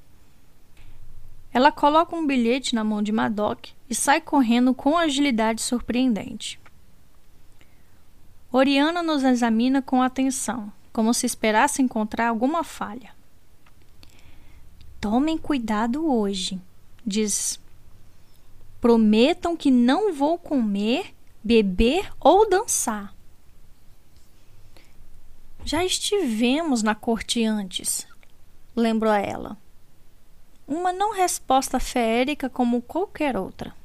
[1.52, 6.58] Ela coloca um bilhete na mão de Madoc e sai correndo com agilidade surpreendente.
[8.50, 13.14] Oriana nos examina com atenção, como se esperasse encontrar alguma falha.
[14.98, 16.58] Tomem cuidado hoje,
[17.04, 17.60] diz.
[18.80, 23.14] Prometam que não vou comer beber ou dançar.
[25.66, 28.06] Já estivemos na corte antes,
[28.74, 29.58] lembrou ela.
[30.66, 33.76] Uma não resposta feérica como qualquer outra.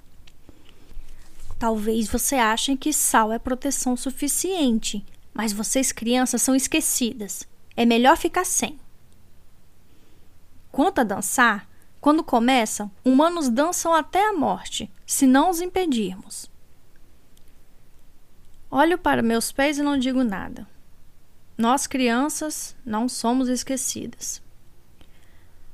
[1.59, 5.03] Talvez você achem que sal é proteção suficiente,
[5.41, 7.47] mas vocês crianças são esquecidas.
[7.75, 8.79] É melhor ficar sem.
[10.71, 11.67] Quanto a dançar,
[11.99, 16.47] quando começam, humanos dançam até a morte, se não os impedirmos.
[18.69, 20.67] Olho para meus pés e não digo nada.
[21.57, 24.43] Nós, crianças, não somos esquecidas.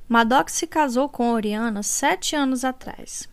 [0.07, 3.28] Madoc se casou com Oriana sete anos atrás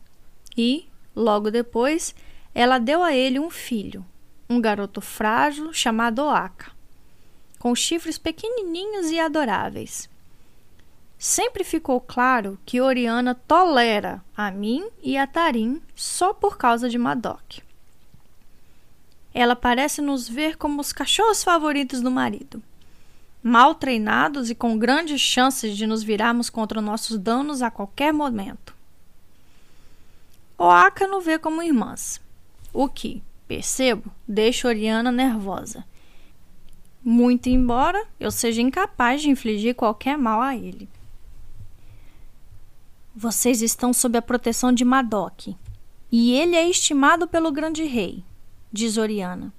[0.57, 2.13] e, logo depois,
[2.53, 4.05] ela deu a ele um filho,
[4.49, 6.71] um garoto frágil chamado Oaka,
[7.59, 10.09] com chifres pequenininhos e adoráveis.
[11.19, 16.99] Sempre ficou claro que Oriana tolera a mim e a Tarim só por causa de
[16.99, 17.63] Madoc.
[19.33, 22.63] Ela parece nos ver como os cachorros favoritos do marido.
[23.43, 28.75] Mal treinados e com grandes chances de nos virarmos contra nossos danos a qualquer momento.
[30.57, 32.21] Oaka nos vê como irmãs,
[32.73, 35.85] o que, percebo, deixa Oriana nervosa.
[37.03, 40.89] Muito embora eu seja incapaz de infligir qualquer mal a ele.
[43.15, 45.49] Vocês estão sob a proteção de Madoc,
[46.11, 48.25] e ele é estimado pelo grande rei
[48.75, 49.55] diz Oriana.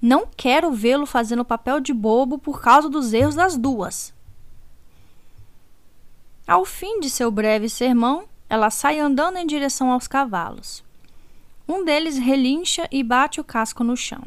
[0.00, 4.14] Não quero vê-lo fazendo papel de bobo por causa dos erros das duas.
[6.46, 10.82] Ao fim de seu breve sermão, ela sai andando em direção aos cavalos.
[11.68, 14.22] Um deles relincha e bate o casco no chão.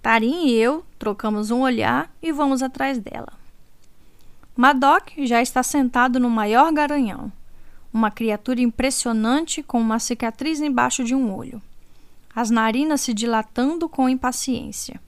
[0.00, 3.32] Tarim e eu trocamos um olhar e vamos atrás dela.
[4.56, 7.30] Madoc já está sentado no maior garanhão,
[7.92, 11.60] uma criatura impressionante com uma cicatriz embaixo de um olho
[12.34, 15.00] as narinas se dilatando com impaciência.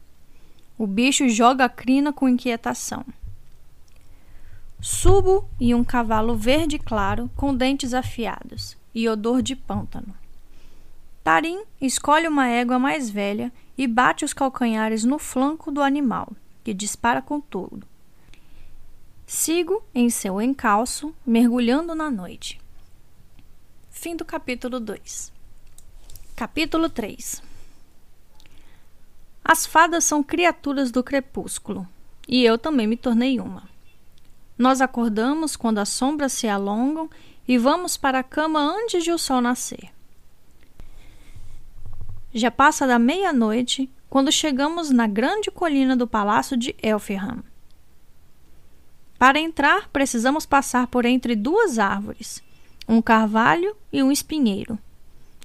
[0.78, 3.05] O bicho joga a crina com inquietação.
[4.80, 10.14] Subo e um cavalo verde claro com dentes afiados e odor de pântano.
[11.27, 16.72] Tarim escolhe uma égua mais velha e bate os calcanhares no flanco do animal, que
[16.72, 17.85] dispara com tudo.
[19.27, 22.61] Sigo em seu encalço, mergulhando na noite.
[23.91, 25.33] Fim do capítulo 2.
[26.37, 27.43] Capítulo 3
[29.45, 31.89] As fadas são criaturas do crepúsculo,
[32.29, 33.68] e eu também me tornei uma.
[34.57, 37.11] Nós acordamos quando as sombras se alongam
[37.49, 39.95] e vamos para a cama antes de o sol nascer.
[42.37, 47.43] Já passa da meia-noite quando chegamos na grande colina do palácio de Elfham.
[49.18, 52.43] Para entrar, precisamos passar por entre duas árvores,
[52.87, 54.78] um carvalho e um espinheiro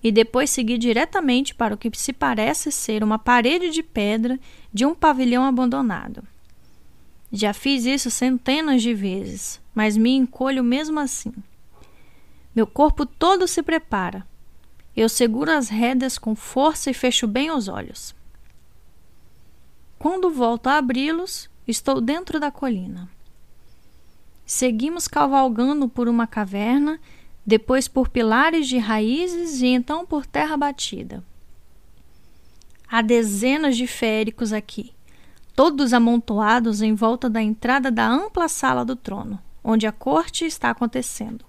[0.04, 4.38] e depois seguir diretamente para o que se parece ser uma parede de pedra
[4.74, 6.24] de um pavilhão abandonado.
[7.32, 11.32] Já fiz isso centenas de vezes, mas me encolho mesmo assim.
[12.54, 14.30] Meu corpo todo se prepara.
[14.96, 18.14] Eu seguro as rédeas com força e fecho bem os olhos.
[19.98, 23.10] Quando volto a abri-los, estou dentro da colina.
[24.46, 27.00] Seguimos cavalgando por uma caverna
[27.46, 31.24] depois por pilares de raízes e então por terra batida.
[32.90, 34.94] Há dezenas de féricos aqui,
[35.56, 40.70] todos amontoados em volta da entrada da ampla sala do trono, onde a corte está
[40.70, 41.46] acontecendo.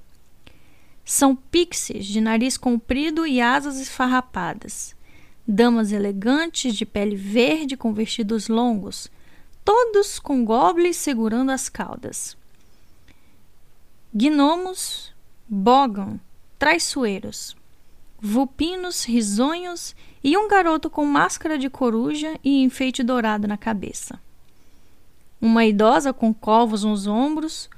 [1.15, 4.97] São pixies de nariz comprido e asas esfarrapadas,
[5.47, 9.11] damas elegantes de pele verde com vestidos longos,
[9.63, 12.35] todos com goblins segurando as caudas.
[14.11, 15.13] Gnomos,
[15.47, 16.19] Bogan,
[16.59, 17.55] traiçoeiros,
[18.19, 19.95] vulpinos risonhos
[20.25, 24.19] e um garoto com máscara de coruja e enfeite dourado na cabeça.
[25.39, 27.69] Uma idosa com covos nos ombros,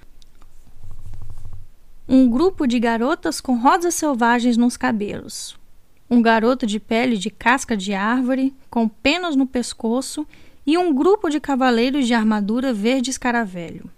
[2.09, 5.59] um grupo de garotas com rosas selvagens nos cabelos,
[6.11, 10.27] um garoto de pele de casca de árvore, com penas no pescoço,
[10.67, 13.91] e um grupo de cavaleiros de armadura verde escaravelho.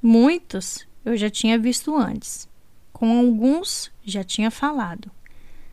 [0.00, 2.48] Muitos eu já tinha visto antes.
[2.92, 5.10] Com alguns já tinha falado.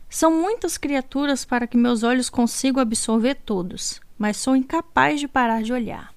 [0.08, 5.62] São muitas criaturas para que meus olhos consigam absorver todos, mas sou incapaz de parar
[5.62, 6.12] de olhar.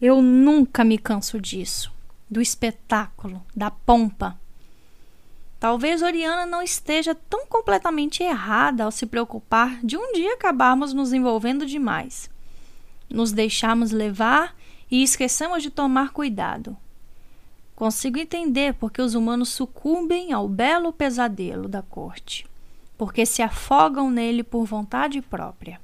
[0.00, 1.92] Eu nunca me canso disso,
[2.32, 4.36] do espetáculo, da pompa.
[5.60, 11.12] Talvez Oriana não esteja tão completamente errada ao se preocupar de um dia acabarmos nos
[11.12, 12.30] envolvendo demais.
[13.08, 14.56] Nos deixarmos levar
[14.90, 16.76] e esquecemos de tomar cuidado.
[17.76, 22.50] Consigo entender porque os humanos sucumbem ao belo pesadelo da corte
[23.02, 25.80] porque se afogam nele por vontade própria.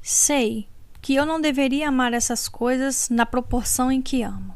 [0.00, 0.68] Sei
[1.00, 4.54] que eu não deveria amar essas coisas na proporção em que amo.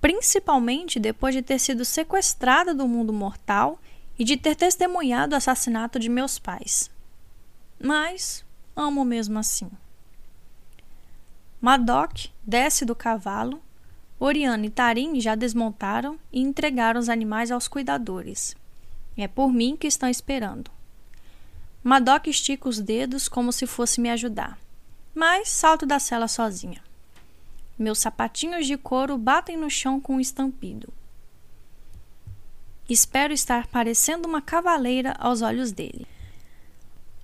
[0.00, 3.78] Principalmente depois de ter sido sequestrada do mundo mortal
[4.18, 6.90] e de ter testemunhado o assassinato de meus pais.
[7.78, 8.44] Mas
[8.74, 9.70] amo mesmo assim.
[11.60, 13.60] Madoc desce do cavalo.
[14.18, 18.54] Oriana e Tarim já desmontaram e entregaram os animais aos cuidadores.
[19.16, 20.70] É por mim que estão esperando.
[21.82, 24.58] Madoc estica os dedos como se fosse me ajudar,
[25.14, 26.82] mas salto da cela sozinha.
[27.80, 30.92] Meus sapatinhos de couro batem no chão com um estampido.
[32.86, 36.06] Espero estar parecendo uma cavaleira aos olhos dele.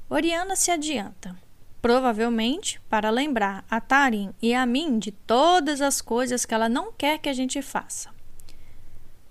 [0.08, 1.36] Oriana se adianta,
[1.82, 6.90] provavelmente para lembrar a Tarim e a mim de todas as coisas que ela não
[6.90, 8.08] quer que a gente faça.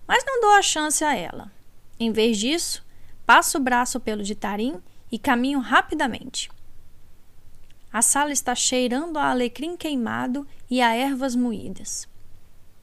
[0.07, 1.51] Mas não dou a chance a ela.
[1.99, 2.85] Em vez disso,
[3.25, 4.79] passo o braço pelo de tarim
[5.11, 6.51] e caminho rapidamente.
[7.95, 12.05] A sala está cheirando a alecrim queimado e a ervas moídas.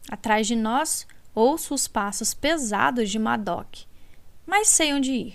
[0.09, 3.81] Atrás de nós, ouço os passos pesados de Madoc,
[4.47, 5.35] mas sei onde ir.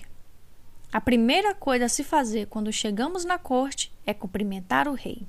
[0.92, 5.22] A primeira coisa a se fazer quando chegamos na corte é cumprimentar o rei.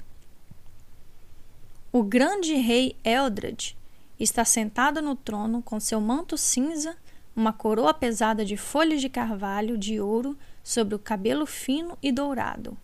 [1.91, 3.77] O grande rei Eldred
[4.19, 6.97] está sentado no trono com seu manto cinza
[7.35, 12.75] uma coroa pesada de folhas de carvalho de ouro sobre o cabelo fino e dourado.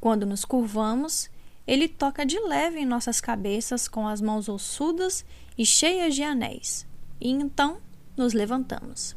[0.00, 1.30] Quando nos curvamos,
[1.66, 5.24] ele toca de leve em nossas cabeças com as mãos ossudas
[5.58, 6.86] e cheias de anéis,
[7.20, 7.80] e então
[8.16, 9.16] nos levantamos.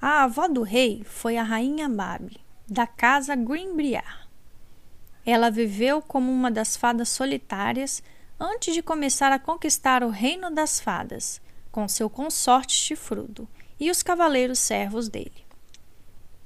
[0.00, 4.28] A avó do rei foi a rainha Babi, da casa Greenbriar.
[5.24, 8.02] Ela viveu como uma das fadas solitárias
[8.38, 11.40] antes de começar a conquistar o reino das fadas
[11.70, 13.48] com seu consorte chifrudo
[13.78, 15.44] e os cavaleiros servos dele.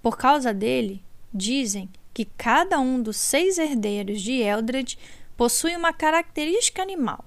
[0.02, 1.02] Por causa dele,
[1.32, 4.98] dizem que cada um dos seis herdeiros de Eldred
[5.36, 7.24] possui uma característica animal,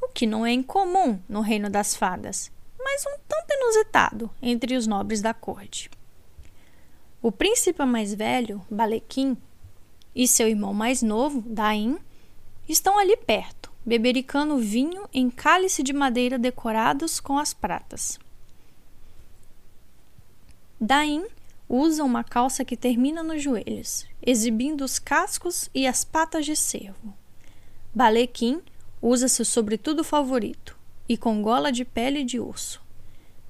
[0.00, 4.86] o que não é incomum no reino das fadas, mas um tanto inusitado entre os
[4.86, 5.90] nobres da corte.
[7.22, 9.36] O príncipe mais velho, Balequim,
[10.14, 11.98] e seu irmão mais novo, Dain,
[12.68, 18.18] estão ali perto bebericando vinho em cálice de madeira decorados com as pratas.
[20.80, 21.24] Daim
[21.68, 27.14] usa uma calça que termina nos joelhos, exibindo os cascos e as patas de cervo.
[27.94, 28.62] Balequim
[29.00, 30.76] usa seu sobretudo favorito
[31.08, 32.80] e com gola de pele de urso.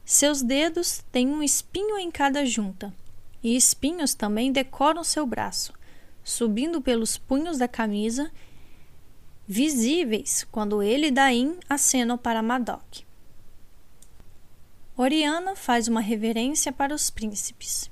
[0.04, 2.94] Seus dedos têm um espinho em cada junta,
[3.42, 5.72] e espinhos também decoram seu braço,
[6.22, 8.30] subindo pelos punhos da camisa
[9.46, 13.04] visíveis quando ele e Daim acenam para Madoc.
[14.96, 17.90] Oriana faz uma reverência para os príncipes.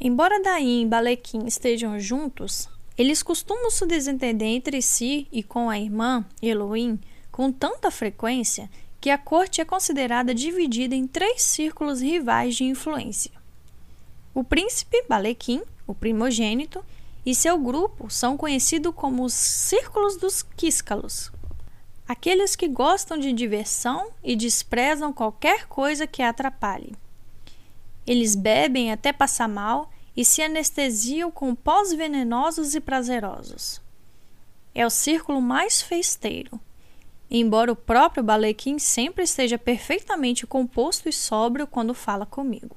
[0.00, 5.76] Embora Daim e Balequim estejam juntos, eles costumam se desentender entre si e com a
[5.76, 7.00] irmã, Elohim,
[7.32, 8.70] com tanta frequência
[9.00, 13.32] que a corte é considerada dividida em três círculos rivais de influência.
[14.32, 16.84] O príncipe Balequim, o primogênito,
[17.26, 21.32] e seu grupo são conhecidos como os Círculos dos Quíscalos.
[22.06, 26.92] Aqueles que gostam de diversão e desprezam qualquer coisa que atrapalhe.
[28.08, 33.82] Eles bebem até passar mal e se anestesiam com pós venenosos e prazerosos.
[34.74, 36.58] É o círculo mais festeiro.
[37.30, 42.74] Embora o próprio Balequim sempre esteja perfeitamente composto e sóbrio quando fala comigo.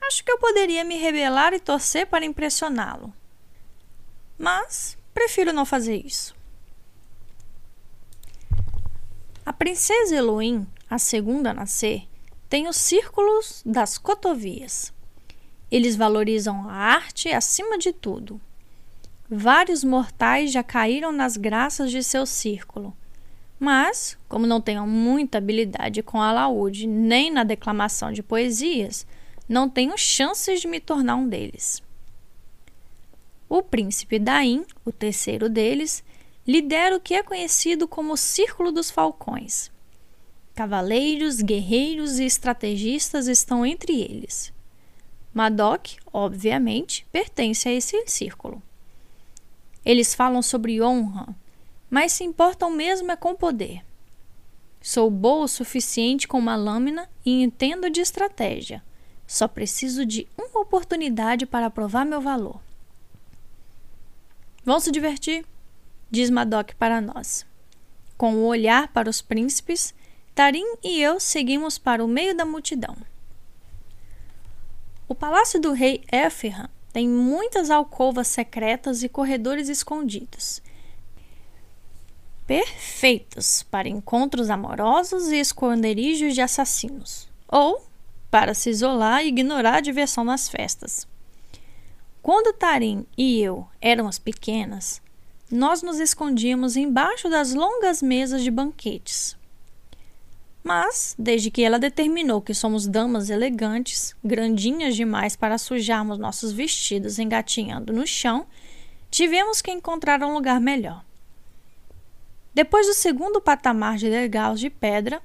[0.00, 3.12] Acho que eu poderia me rebelar e torcer para impressioná-lo.
[4.38, 6.36] Mas prefiro não fazer isso.
[9.44, 12.06] A princesa Elohim, a segunda a nascer,
[12.52, 14.92] tem os círculos das cotovias.
[15.70, 18.38] Eles valorizam a arte acima de tudo.
[19.26, 22.94] Vários mortais já caíram nas graças de seu círculo,
[23.58, 29.06] Mas, como não tenho muita habilidade com alaúde nem na declamação de poesias,
[29.48, 31.82] não tenho chances de me tornar um deles.
[33.48, 36.04] O príncipe Daim, o terceiro deles,
[36.46, 39.72] lidera o que é conhecido como Círculo dos Falcões.
[40.54, 44.52] Cavaleiros, guerreiros e estrategistas estão entre eles.
[45.32, 48.62] Madoc, obviamente, pertence a esse círculo.
[49.84, 51.34] Eles falam sobre honra,
[51.88, 53.82] mas se importam mesmo é com poder.
[54.80, 58.82] Sou boa o suficiente com uma lâmina e entendo de estratégia.
[59.26, 62.60] Só preciso de uma oportunidade para provar meu valor.
[64.64, 65.46] Vão se divertir,
[66.10, 67.46] diz Madoc para nós.
[68.18, 69.94] Com o um olhar para os príncipes,
[70.34, 72.96] Tarim e eu seguimos para o meio da multidão.
[75.06, 80.62] O palácio do rei Éferran tem muitas alcovas secretas e corredores escondidos.
[82.46, 87.86] Perfeitos para encontros amorosos e esconderijos de assassinos, ou
[88.30, 91.06] para se isolar e ignorar a diversão nas festas.
[92.22, 95.02] Quando Tarim e eu éramos pequenas,
[95.50, 99.36] nós nos escondíamos embaixo das longas mesas de banquetes,
[100.62, 107.18] mas, desde que ela determinou que somos damas elegantes, grandinhas demais para sujarmos nossos vestidos
[107.18, 108.46] engatinhando no chão,
[109.10, 111.04] tivemos que encontrar um lugar melhor.
[112.54, 115.20] Depois do segundo patamar de degraus de pedra,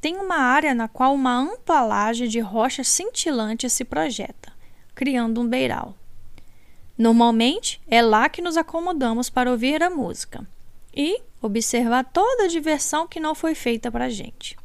[0.00, 4.52] tem uma área na qual uma ampla laje de rocha cintilante se projeta,
[4.94, 5.94] criando um beiral.
[6.96, 10.46] Normalmente, é lá que nos acomodamos para ouvir a música
[10.94, 14.56] e observar toda a diversão que não foi feita para a gente.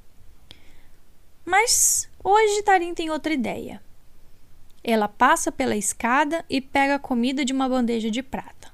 [1.46, 3.82] Mas hoje Tarim tem outra ideia.
[4.84, 8.72] Ela passa pela escada e pega a comida de uma bandeja de prata.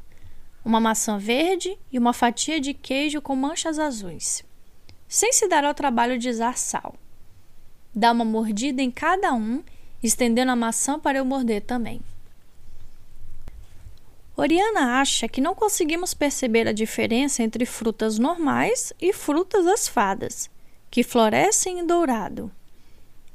[0.64, 4.44] Uma maçã verde e uma fatia de queijo com manchas azuis.
[5.08, 6.96] Sem se dar ao trabalho de usar sal.
[7.94, 9.64] Dá uma mordida em cada um,
[10.02, 12.02] estendendo a maçã para eu morder também.
[14.36, 20.50] Oriana acha que não conseguimos perceber a diferença entre frutas normais e frutas das fadas,
[20.90, 22.52] que florescem em dourado.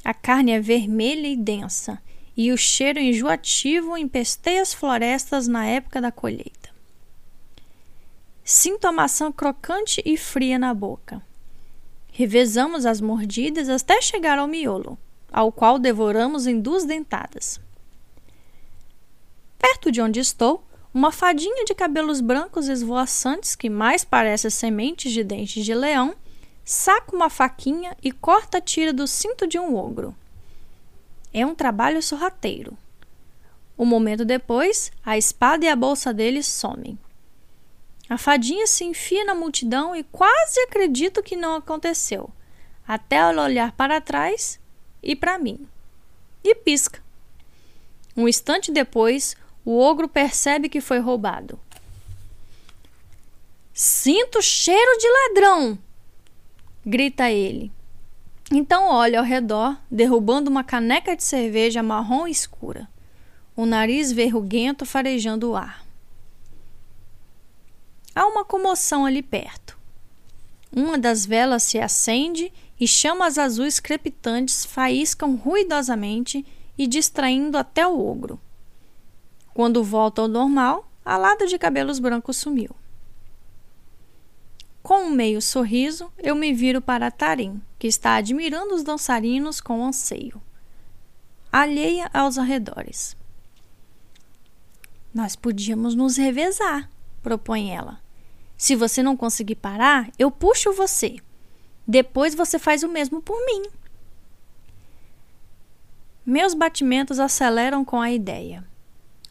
[0.04, 1.98] A carne é vermelha e densa,
[2.36, 6.68] e o cheiro enjoativo empesteia as florestas na época da colheita.
[8.44, 11.22] Sinto a maçã crocante e fria na boca.
[12.12, 14.98] Revezamos as mordidas até chegar ao miolo,
[15.32, 17.58] ao qual devoramos em duas dentadas.
[19.58, 25.24] Perto de onde estou, uma fadinha de cabelos brancos esvoaçantes que mais parece sementes de
[25.24, 26.14] dentes de leão
[26.64, 30.14] saca uma faquinha e corta a tira do cinto de um ogro.
[31.32, 32.76] É um trabalho sorrateiro.
[33.76, 36.98] Um momento depois, a espada e a bolsa dele somem.
[38.08, 42.30] A fadinha se enfia na multidão e quase acredito que não aconteceu,
[42.86, 44.60] até ela olhar para trás
[45.02, 45.66] e para mim.
[46.42, 47.02] E pisca.
[48.16, 51.58] Um instante depois, o ogro percebe que foi roubado.
[53.72, 55.78] Sinto cheiro de ladrão!
[56.84, 57.72] Grita ele.
[58.52, 62.88] Então olha ao redor, derrubando uma caneca de cerveja marrom escura,
[63.56, 65.84] o nariz verruguento farejando o ar.
[68.14, 69.78] Há uma comoção ali perto.
[70.70, 76.44] Uma das velas se acende e chamas azuis crepitantes faíscam ruidosamente
[76.76, 78.38] e distraindo até o ogro.
[79.52, 82.70] Quando volta ao normal, a lada de cabelos brancos sumiu.
[84.84, 89.82] Com um meio sorriso, eu me viro para Tarim, que está admirando os dançarinos com
[89.82, 90.42] anseio,
[91.50, 93.16] alheia aos arredores.
[95.14, 96.90] Nós podíamos nos revezar,
[97.22, 97.98] propõe ela.
[98.58, 101.16] Se você não conseguir parar, eu puxo você.
[101.88, 103.62] Depois você faz o mesmo por mim.
[106.26, 108.62] Meus batimentos aceleram com a ideia.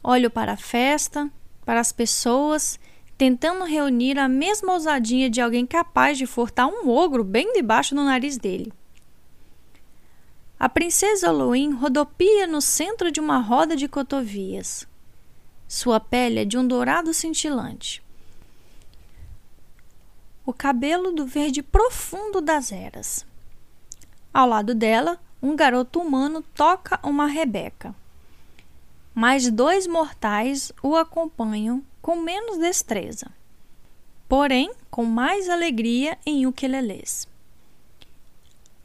[0.04, 1.30] Olho para a festa,
[1.64, 2.80] para as pessoas
[3.24, 8.04] tentando reunir a mesma ousadia de alguém capaz de furtar um ogro bem debaixo do
[8.04, 8.74] nariz dele.
[10.60, 14.86] A princesa Halloween rodopia no centro de uma roda de cotovias.
[15.70, 18.04] Sua pele é de um dourado cintilante.
[20.46, 23.26] O cabelo do verde profundo das eras.
[24.34, 27.96] Ao lado dela, um garoto humano toca uma rebeca.
[29.16, 33.32] Mais dois mortais o acompanham com menos destreza,
[34.28, 37.26] porém com mais alegria em ukelelês.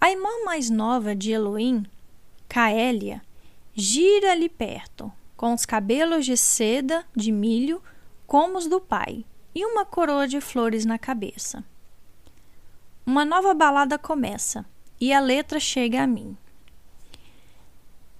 [0.00, 1.84] A irmã mais nova de Elohim,
[2.48, 3.20] Caélia,
[3.74, 7.82] gira ali perto, com os cabelos de seda de milho
[8.24, 11.64] como os do pai e uma coroa de flores na cabeça.
[13.04, 14.64] uma nova balada começa
[15.00, 16.36] e a letra chega a mim.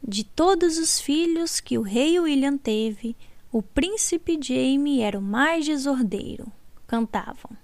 [0.03, 3.15] De todos os filhos que o rei William teve,
[3.51, 6.53] o príncipe Jaime era o mais desordeiro,
[6.87, 7.57] cantavam.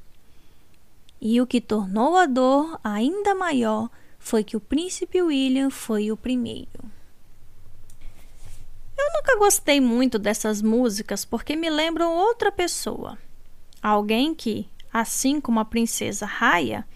[1.20, 6.16] E o que tornou a dor ainda maior foi que o príncipe William foi o
[6.16, 6.82] primeiro.
[8.96, 13.18] Eu nunca gostei muito dessas músicas porque me lembram outra pessoa.
[13.82, 16.86] Alguém que, assim como a princesa Raya,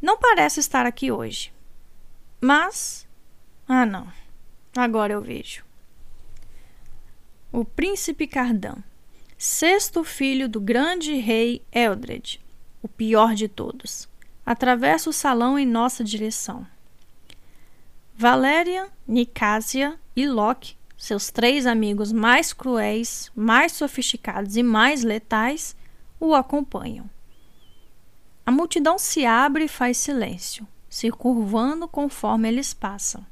[0.00, 1.52] não parece estar aqui hoje.
[2.40, 3.06] Mas.
[3.68, 4.10] Ah, não.
[4.74, 5.65] Agora eu vejo.
[7.52, 8.76] O príncipe Cardan,
[9.38, 12.40] sexto filho do grande rei Eldred,
[12.82, 14.08] o pior de todos,
[14.44, 16.66] atravessa o salão em nossa direção.
[18.14, 25.76] Valéria, Nicásia e Locke, seus três amigos mais cruéis, mais sofisticados e mais letais,
[26.18, 27.08] o acompanham.
[28.44, 33.24] A multidão se abre e faz silêncio, se curvando conforme eles passam.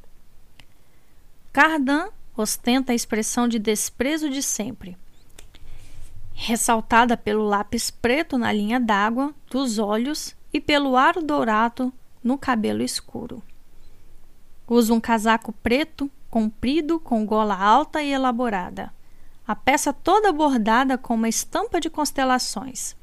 [1.52, 4.97] Cardan ostenta a expressão de desprezo de sempre,
[6.32, 12.82] ressaltada pelo lápis preto na linha d'água dos olhos e pelo aro dourado no cabelo
[12.82, 13.43] escuro.
[14.66, 18.93] Usa um casaco preto, comprido, com gola alta e elaborada.
[19.47, 22.97] A peça toda bordada com uma estampa de constelações.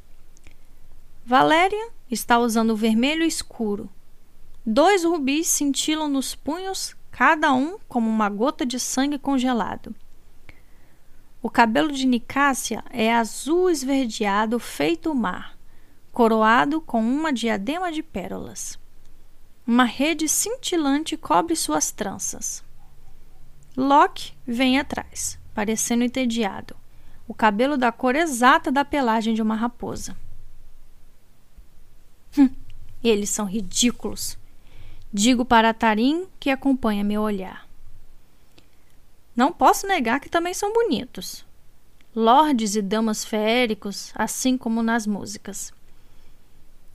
[1.23, 3.87] Valéria está usando vermelho escuro.
[4.65, 9.93] Dois rubis cintilam nos punhos cada um como uma gota de sangue congelado.
[11.43, 15.57] O cabelo de Nicásia é azul esverdeado feito mar,
[16.11, 18.79] coroado com uma diadema de pérolas.
[19.65, 22.63] Uma rede cintilante cobre suas tranças.
[23.75, 26.75] Locke vem atrás, parecendo entediado,
[27.27, 30.15] o cabelo da cor exata da pelagem de uma raposa.
[32.37, 32.49] Hum,
[33.03, 34.37] eles são ridículos,
[35.13, 37.67] Digo para Tarim que acompanha meu olhar.
[39.35, 41.45] Não posso negar que também são bonitos.
[42.15, 45.73] Lordes e damas feéricos, assim como nas músicas.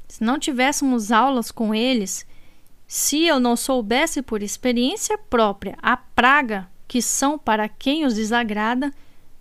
[0.09, 2.27] Se não tivéssemos aulas com eles,
[2.87, 8.95] se eu não soubesse por experiência própria a praga que são para quem os desagrada,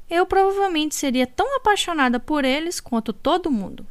[0.10, 3.88] eu provavelmente seria tão apaixonada por eles quanto todo mundo.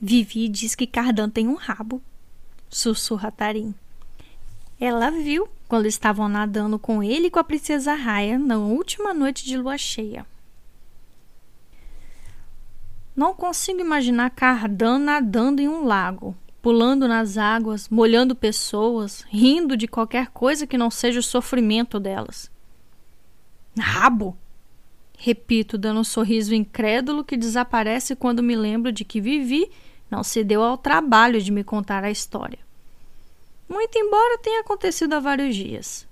[0.00, 2.02] Vivi diz que Cardan tem um rabo
[2.74, 3.72] sussurra Tarim.
[4.80, 9.44] Ela viu quando estavam nadando com ele e com a princesa Raya na última noite
[9.44, 10.26] de lua cheia.
[13.14, 19.86] Não consigo imaginar Cardan nadando em um lago, pulando nas águas, molhando pessoas, rindo de
[19.86, 22.50] qualquer coisa que não seja o sofrimento delas.
[23.78, 24.36] Rabo!
[25.16, 29.70] Repito, dando um sorriso incrédulo que desaparece quando me lembro de que Vivi
[30.10, 32.63] não se deu ao trabalho de me contar a história
[33.68, 36.06] muito embora tenha acontecido há vários dias.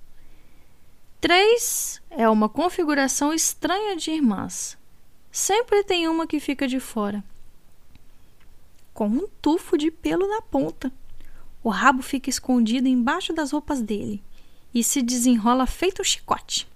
[1.20, 4.76] Três é uma configuração estranha de irmãs.
[5.30, 7.22] Sempre tem uma que fica de fora.
[8.92, 10.92] Com um tufo de pelo na ponta.
[11.62, 14.22] O rabo fica escondido embaixo das roupas dele
[14.74, 16.68] e se desenrola feito um chicote.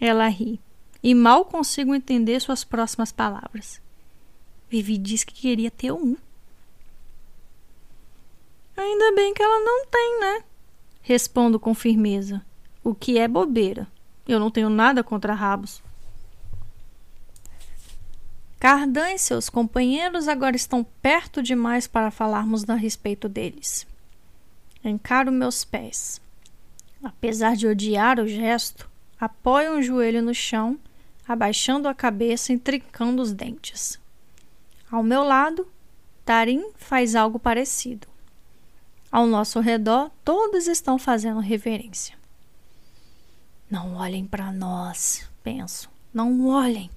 [0.00, 0.60] Ela ri
[1.02, 3.80] e mal consigo entender suas próximas palavras.
[4.68, 6.16] Vivi disse que queria ter um.
[8.78, 10.44] Ainda bem que ela não tem, né?
[11.02, 12.40] Respondo com firmeza.
[12.84, 13.88] O que é bobeira.
[14.26, 15.82] Eu não tenho nada contra rabos.
[18.60, 23.84] Cardan e seus companheiros agora estão perto demais para falarmos a respeito deles.
[24.84, 26.20] Encaro meus pés.
[27.02, 30.78] Apesar de odiar o gesto, apoio um joelho no chão,
[31.26, 33.98] abaixando a cabeça e trincando os dentes.
[34.88, 35.66] Ao meu lado,
[36.24, 38.06] Tarim faz algo parecido.
[39.10, 42.16] Ao nosso redor, todos estão fazendo reverência.
[43.70, 45.90] Não olhem para nós, penso.
[46.12, 46.90] Não olhem.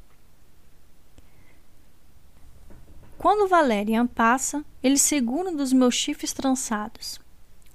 [3.17, 7.19] Quando Valerian passa, ele segura um dos meus chifres trançados.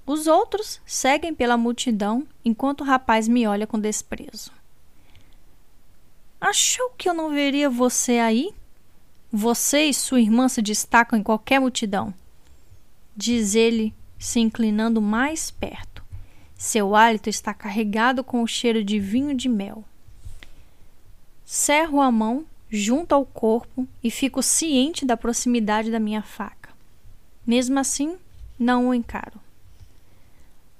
[0.05, 4.51] Os outros seguem pela multidão enquanto o rapaz me olha com desprezo.
[6.39, 8.53] Achou que eu não veria você aí?
[9.31, 12.13] Você e sua irmã se destacam em qualquer multidão.
[13.15, 16.03] Diz ele se inclinando mais perto.
[16.55, 19.83] Seu hálito está carregado com o cheiro de vinho de mel.
[21.45, 26.69] Cerro a mão junto ao corpo e fico ciente da proximidade da minha faca.
[27.45, 28.17] Mesmo assim,
[28.59, 29.39] não o encaro.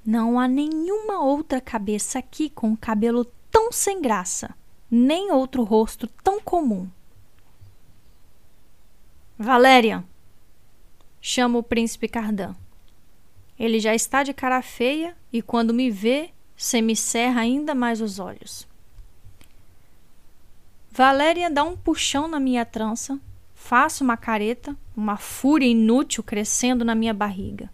[0.05, 4.55] Não há nenhuma outra cabeça aqui com um cabelo tão sem graça,
[4.89, 6.89] nem outro rosto tão comum.
[9.37, 10.03] Valérian,
[11.21, 12.55] chamo o príncipe Cardan.
[13.59, 18.67] Ele já está de cara feia e quando me vê, semicerra ainda mais os olhos.
[20.91, 23.19] Valéria dá um puxão na minha trança,
[23.53, 27.69] faço uma careta, uma fúria inútil crescendo na minha barriga.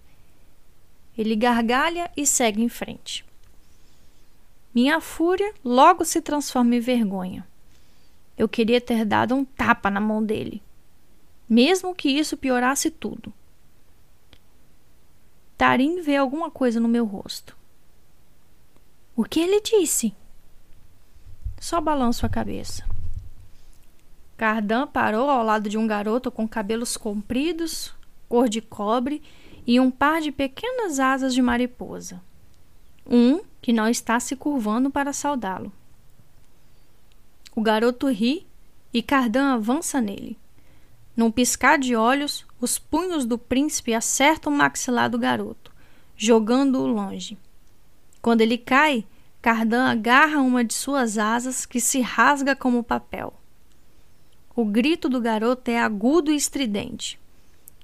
[1.17, 3.23] Ele gargalha e segue em frente.
[4.73, 7.47] Minha fúria logo se transforma em vergonha.
[8.37, 10.61] Eu queria ter dado um tapa na mão dele,
[11.47, 13.31] mesmo que isso piorasse tudo.
[15.57, 17.55] Tarim vê alguma coisa no meu rosto.
[19.15, 20.13] O que ele disse?
[21.59, 22.83] Só balanço a cabeça.
[24.35, 27.93] Cardan parou ao lado de um garoto com cabelos compridos,
[28.27, 29.21] cor de cobre
[29.65, 32.21] e um par de pequenas asas de mariposa.
[33.05, 35.71] Um que não está se curvando para saudá-lo.
[37.55, 38.47] O garoto ri
[38.91, 40.37] e Cardan avança nele.
[41.15, 45.69] Num piscar de olhos, os punhos do príncipe acertam o maxilar do garoto,
[46.15, 47.37] jogando-o longe.
[48.21, 49.05] Quando ele cai,
[49.41, 53.33] Cardan agarra uma de suas asas que se rasga como papel.
[54.55, 57.19] O grito do garoto é agudo e estridente.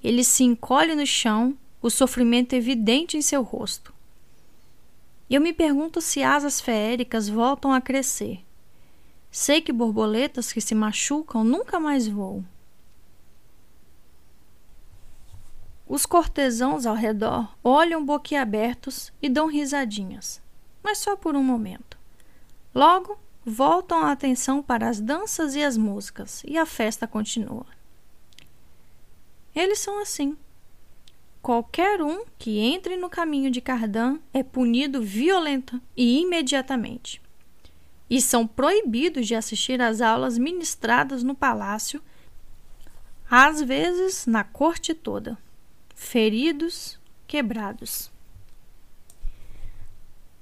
[0.01, 3.93] Ele se encolhe no chão, o sofrimento evidente em seu rosto.
[5.29, 8.39] Eu me pergunto se asas feéricas voltam a crescer.
[9.29, 12.45] Sei que borboletas que se machucam nunca mais voam.
[15.89, 20.39] Os cortesãos ao redor olham boquiabertos e dão risadinhas,
[20.83, 21.97] mas só por um momento.
[22.75, 27.65] Logo, voltam a atenção para as danças e as músicas, e a festa continua.
[29.55, 30.37] Eles são assim.
[31.41, 37.19] Qualquer um que entre no caminho de Cardan é punido violenta e imediatamente.
[38.07, 41.99] E são proibidos de assistir às aulas ministradas no palácio,
[43.27, 45.35] às vezes na corte toda.
[46.01, 46.97] Feridos,
[47.27, 48.09] quebrados.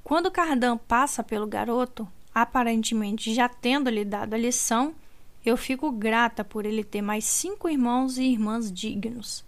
[0.01, 4.95] Quando Cardan passa pelo garoto, aparentemente já tendo lhe dado a lição,
[5.43, 9.43] eu fico grata por ele ter mais cinco irmãos e irmãs dignos.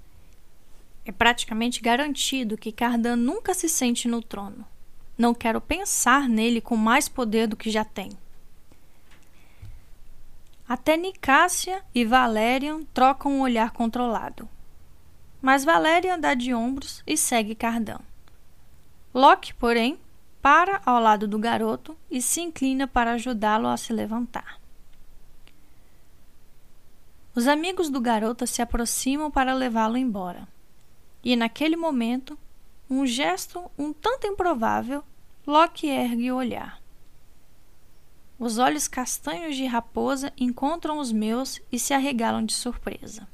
[1.05, 4.65] É praticamente garantido que Cardan nunca se sente no trono.
[5.17, 8.09] Não quero pensar nele com mais poder do que já tem.
[10.67, 14.49] Até Nicásia e Valerian trocam um olhar controlado.
[15.41, 17.99] Mas Valerian dá de ombros e segue Cardan.
[19.13, 19.97] Locke, porém,
[20.41, 24.59] para ao lado do garoto e se inclina para ajudá-lo a se levantar.
[27.35, 30.47] Os amigos do garoto se aproximam para levá-lo embora.
[31.23, 32.37] E naquele momento,
[32.89, 35.03] um gesto um tanto improvável,
[35.45, 36.81] Loki ergue o olhar.
[38.37, 43.27] Os olhos castanhos de raposa encontram os meus e se arregalam de surpresa.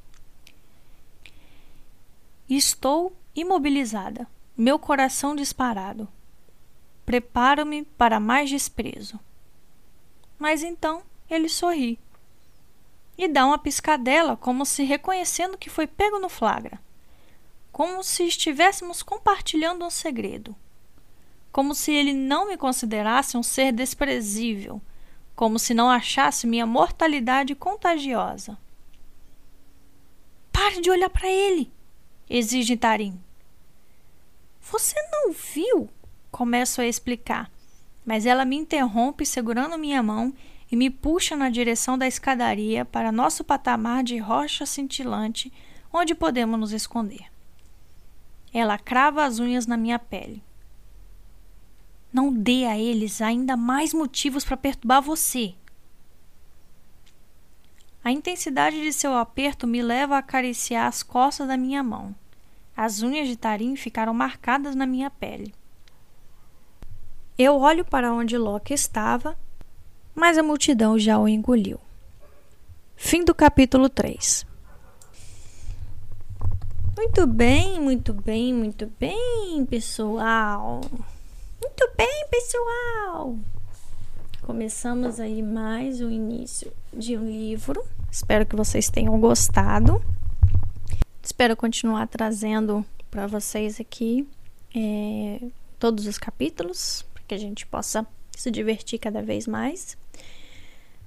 [2.49, 6.07] Estou imobilizada, meu coração disparado,
[7.05, 9.19] Preparo-me para mais desprezo.
[10.39, 11.99] Mas então ele sorri
[13.17, 16.79] e dá uma piscadela, como se reconhecendo que foi pego no flagra,
[17.71, 20.55] como se estivéssemos compartilhando um segredo,
[21.51, 24.81] como se ele não me considerasse um ser desprezível,
[25.35, 28.57] como se não achasse minha mortalidade contagiosa.
[30.51, 31.71] Pare de olhar para ele,
[32.29, 33.19] exige Tarim.
[34.61, 35.89] Você não viu
[36.31, 37.49] começo a explicar,
[38.05, 40.33] mas ela me interrompe segurando minha mão
[40.71, 45.51] e me puxa na direção da escadaria para nosso patamar de rocha cintilante,
[45.93, 47.25] onde podemos nos esconder.
[48.53, 50.43] Ela crava as unhas na minha pele.
[52.11, 55.53] Não dê a eles ainda mais motivos para perturbar você.
[58.05, 62.13] A intensidade de seu aperto me leva a acariciar as costas da minha mão.
[62.77, 65.55] As unhas de Tarim ficaram marcadas na minha pele.
[67.35, 69.35] Eu olho para onde Loki estava,
[70.13, 71.79] mas a multidão já o engoliu.
[72.95, 74.45] Fim do capítulo 3.
[76.95, 80.79] Muito bem, muito bem, muito bem, pessoal.
[81.59, 83.35] Muito bem, pessoal.
[84.45, 87.83] Começamos aí mais o início de um livro.
[88.11, 89.99] Espero que vocês tenham gostado.
[91.23, 94.29] Espero continuar trazendo para vocês aqui
[94.75, 95.41] é,
[95.79, 98.05] todos os capítulos que a gente possa
[98.37, 99.97] se divertir cada vez mais.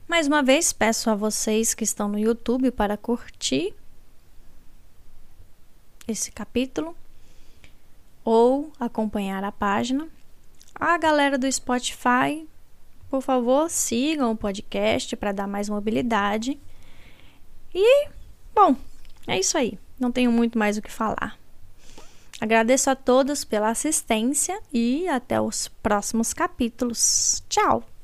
[0.09, 3.72] Mais uma vez, peço a vocês que estão no YouTube para curtir
[6.09, 6.93] esse capítulo
[8.24, 10.09] ou acompanhar a página.
[10.74, 12.45] A galera do Spotify,
[13.11, 16.59] por favor, sigam o podcast para dar mais mobilidade.
[17.74, 18.09] E,
[18.54, 18.76] bom,
[19.26, 19.78] é isso aí.
[19.98, 21.38] não tenho muito mais o que falar.
[22.40, 27.42] Agradeço a todos pela assistência e até os próximos capítulos.
[27.48, 27.97] Tchau!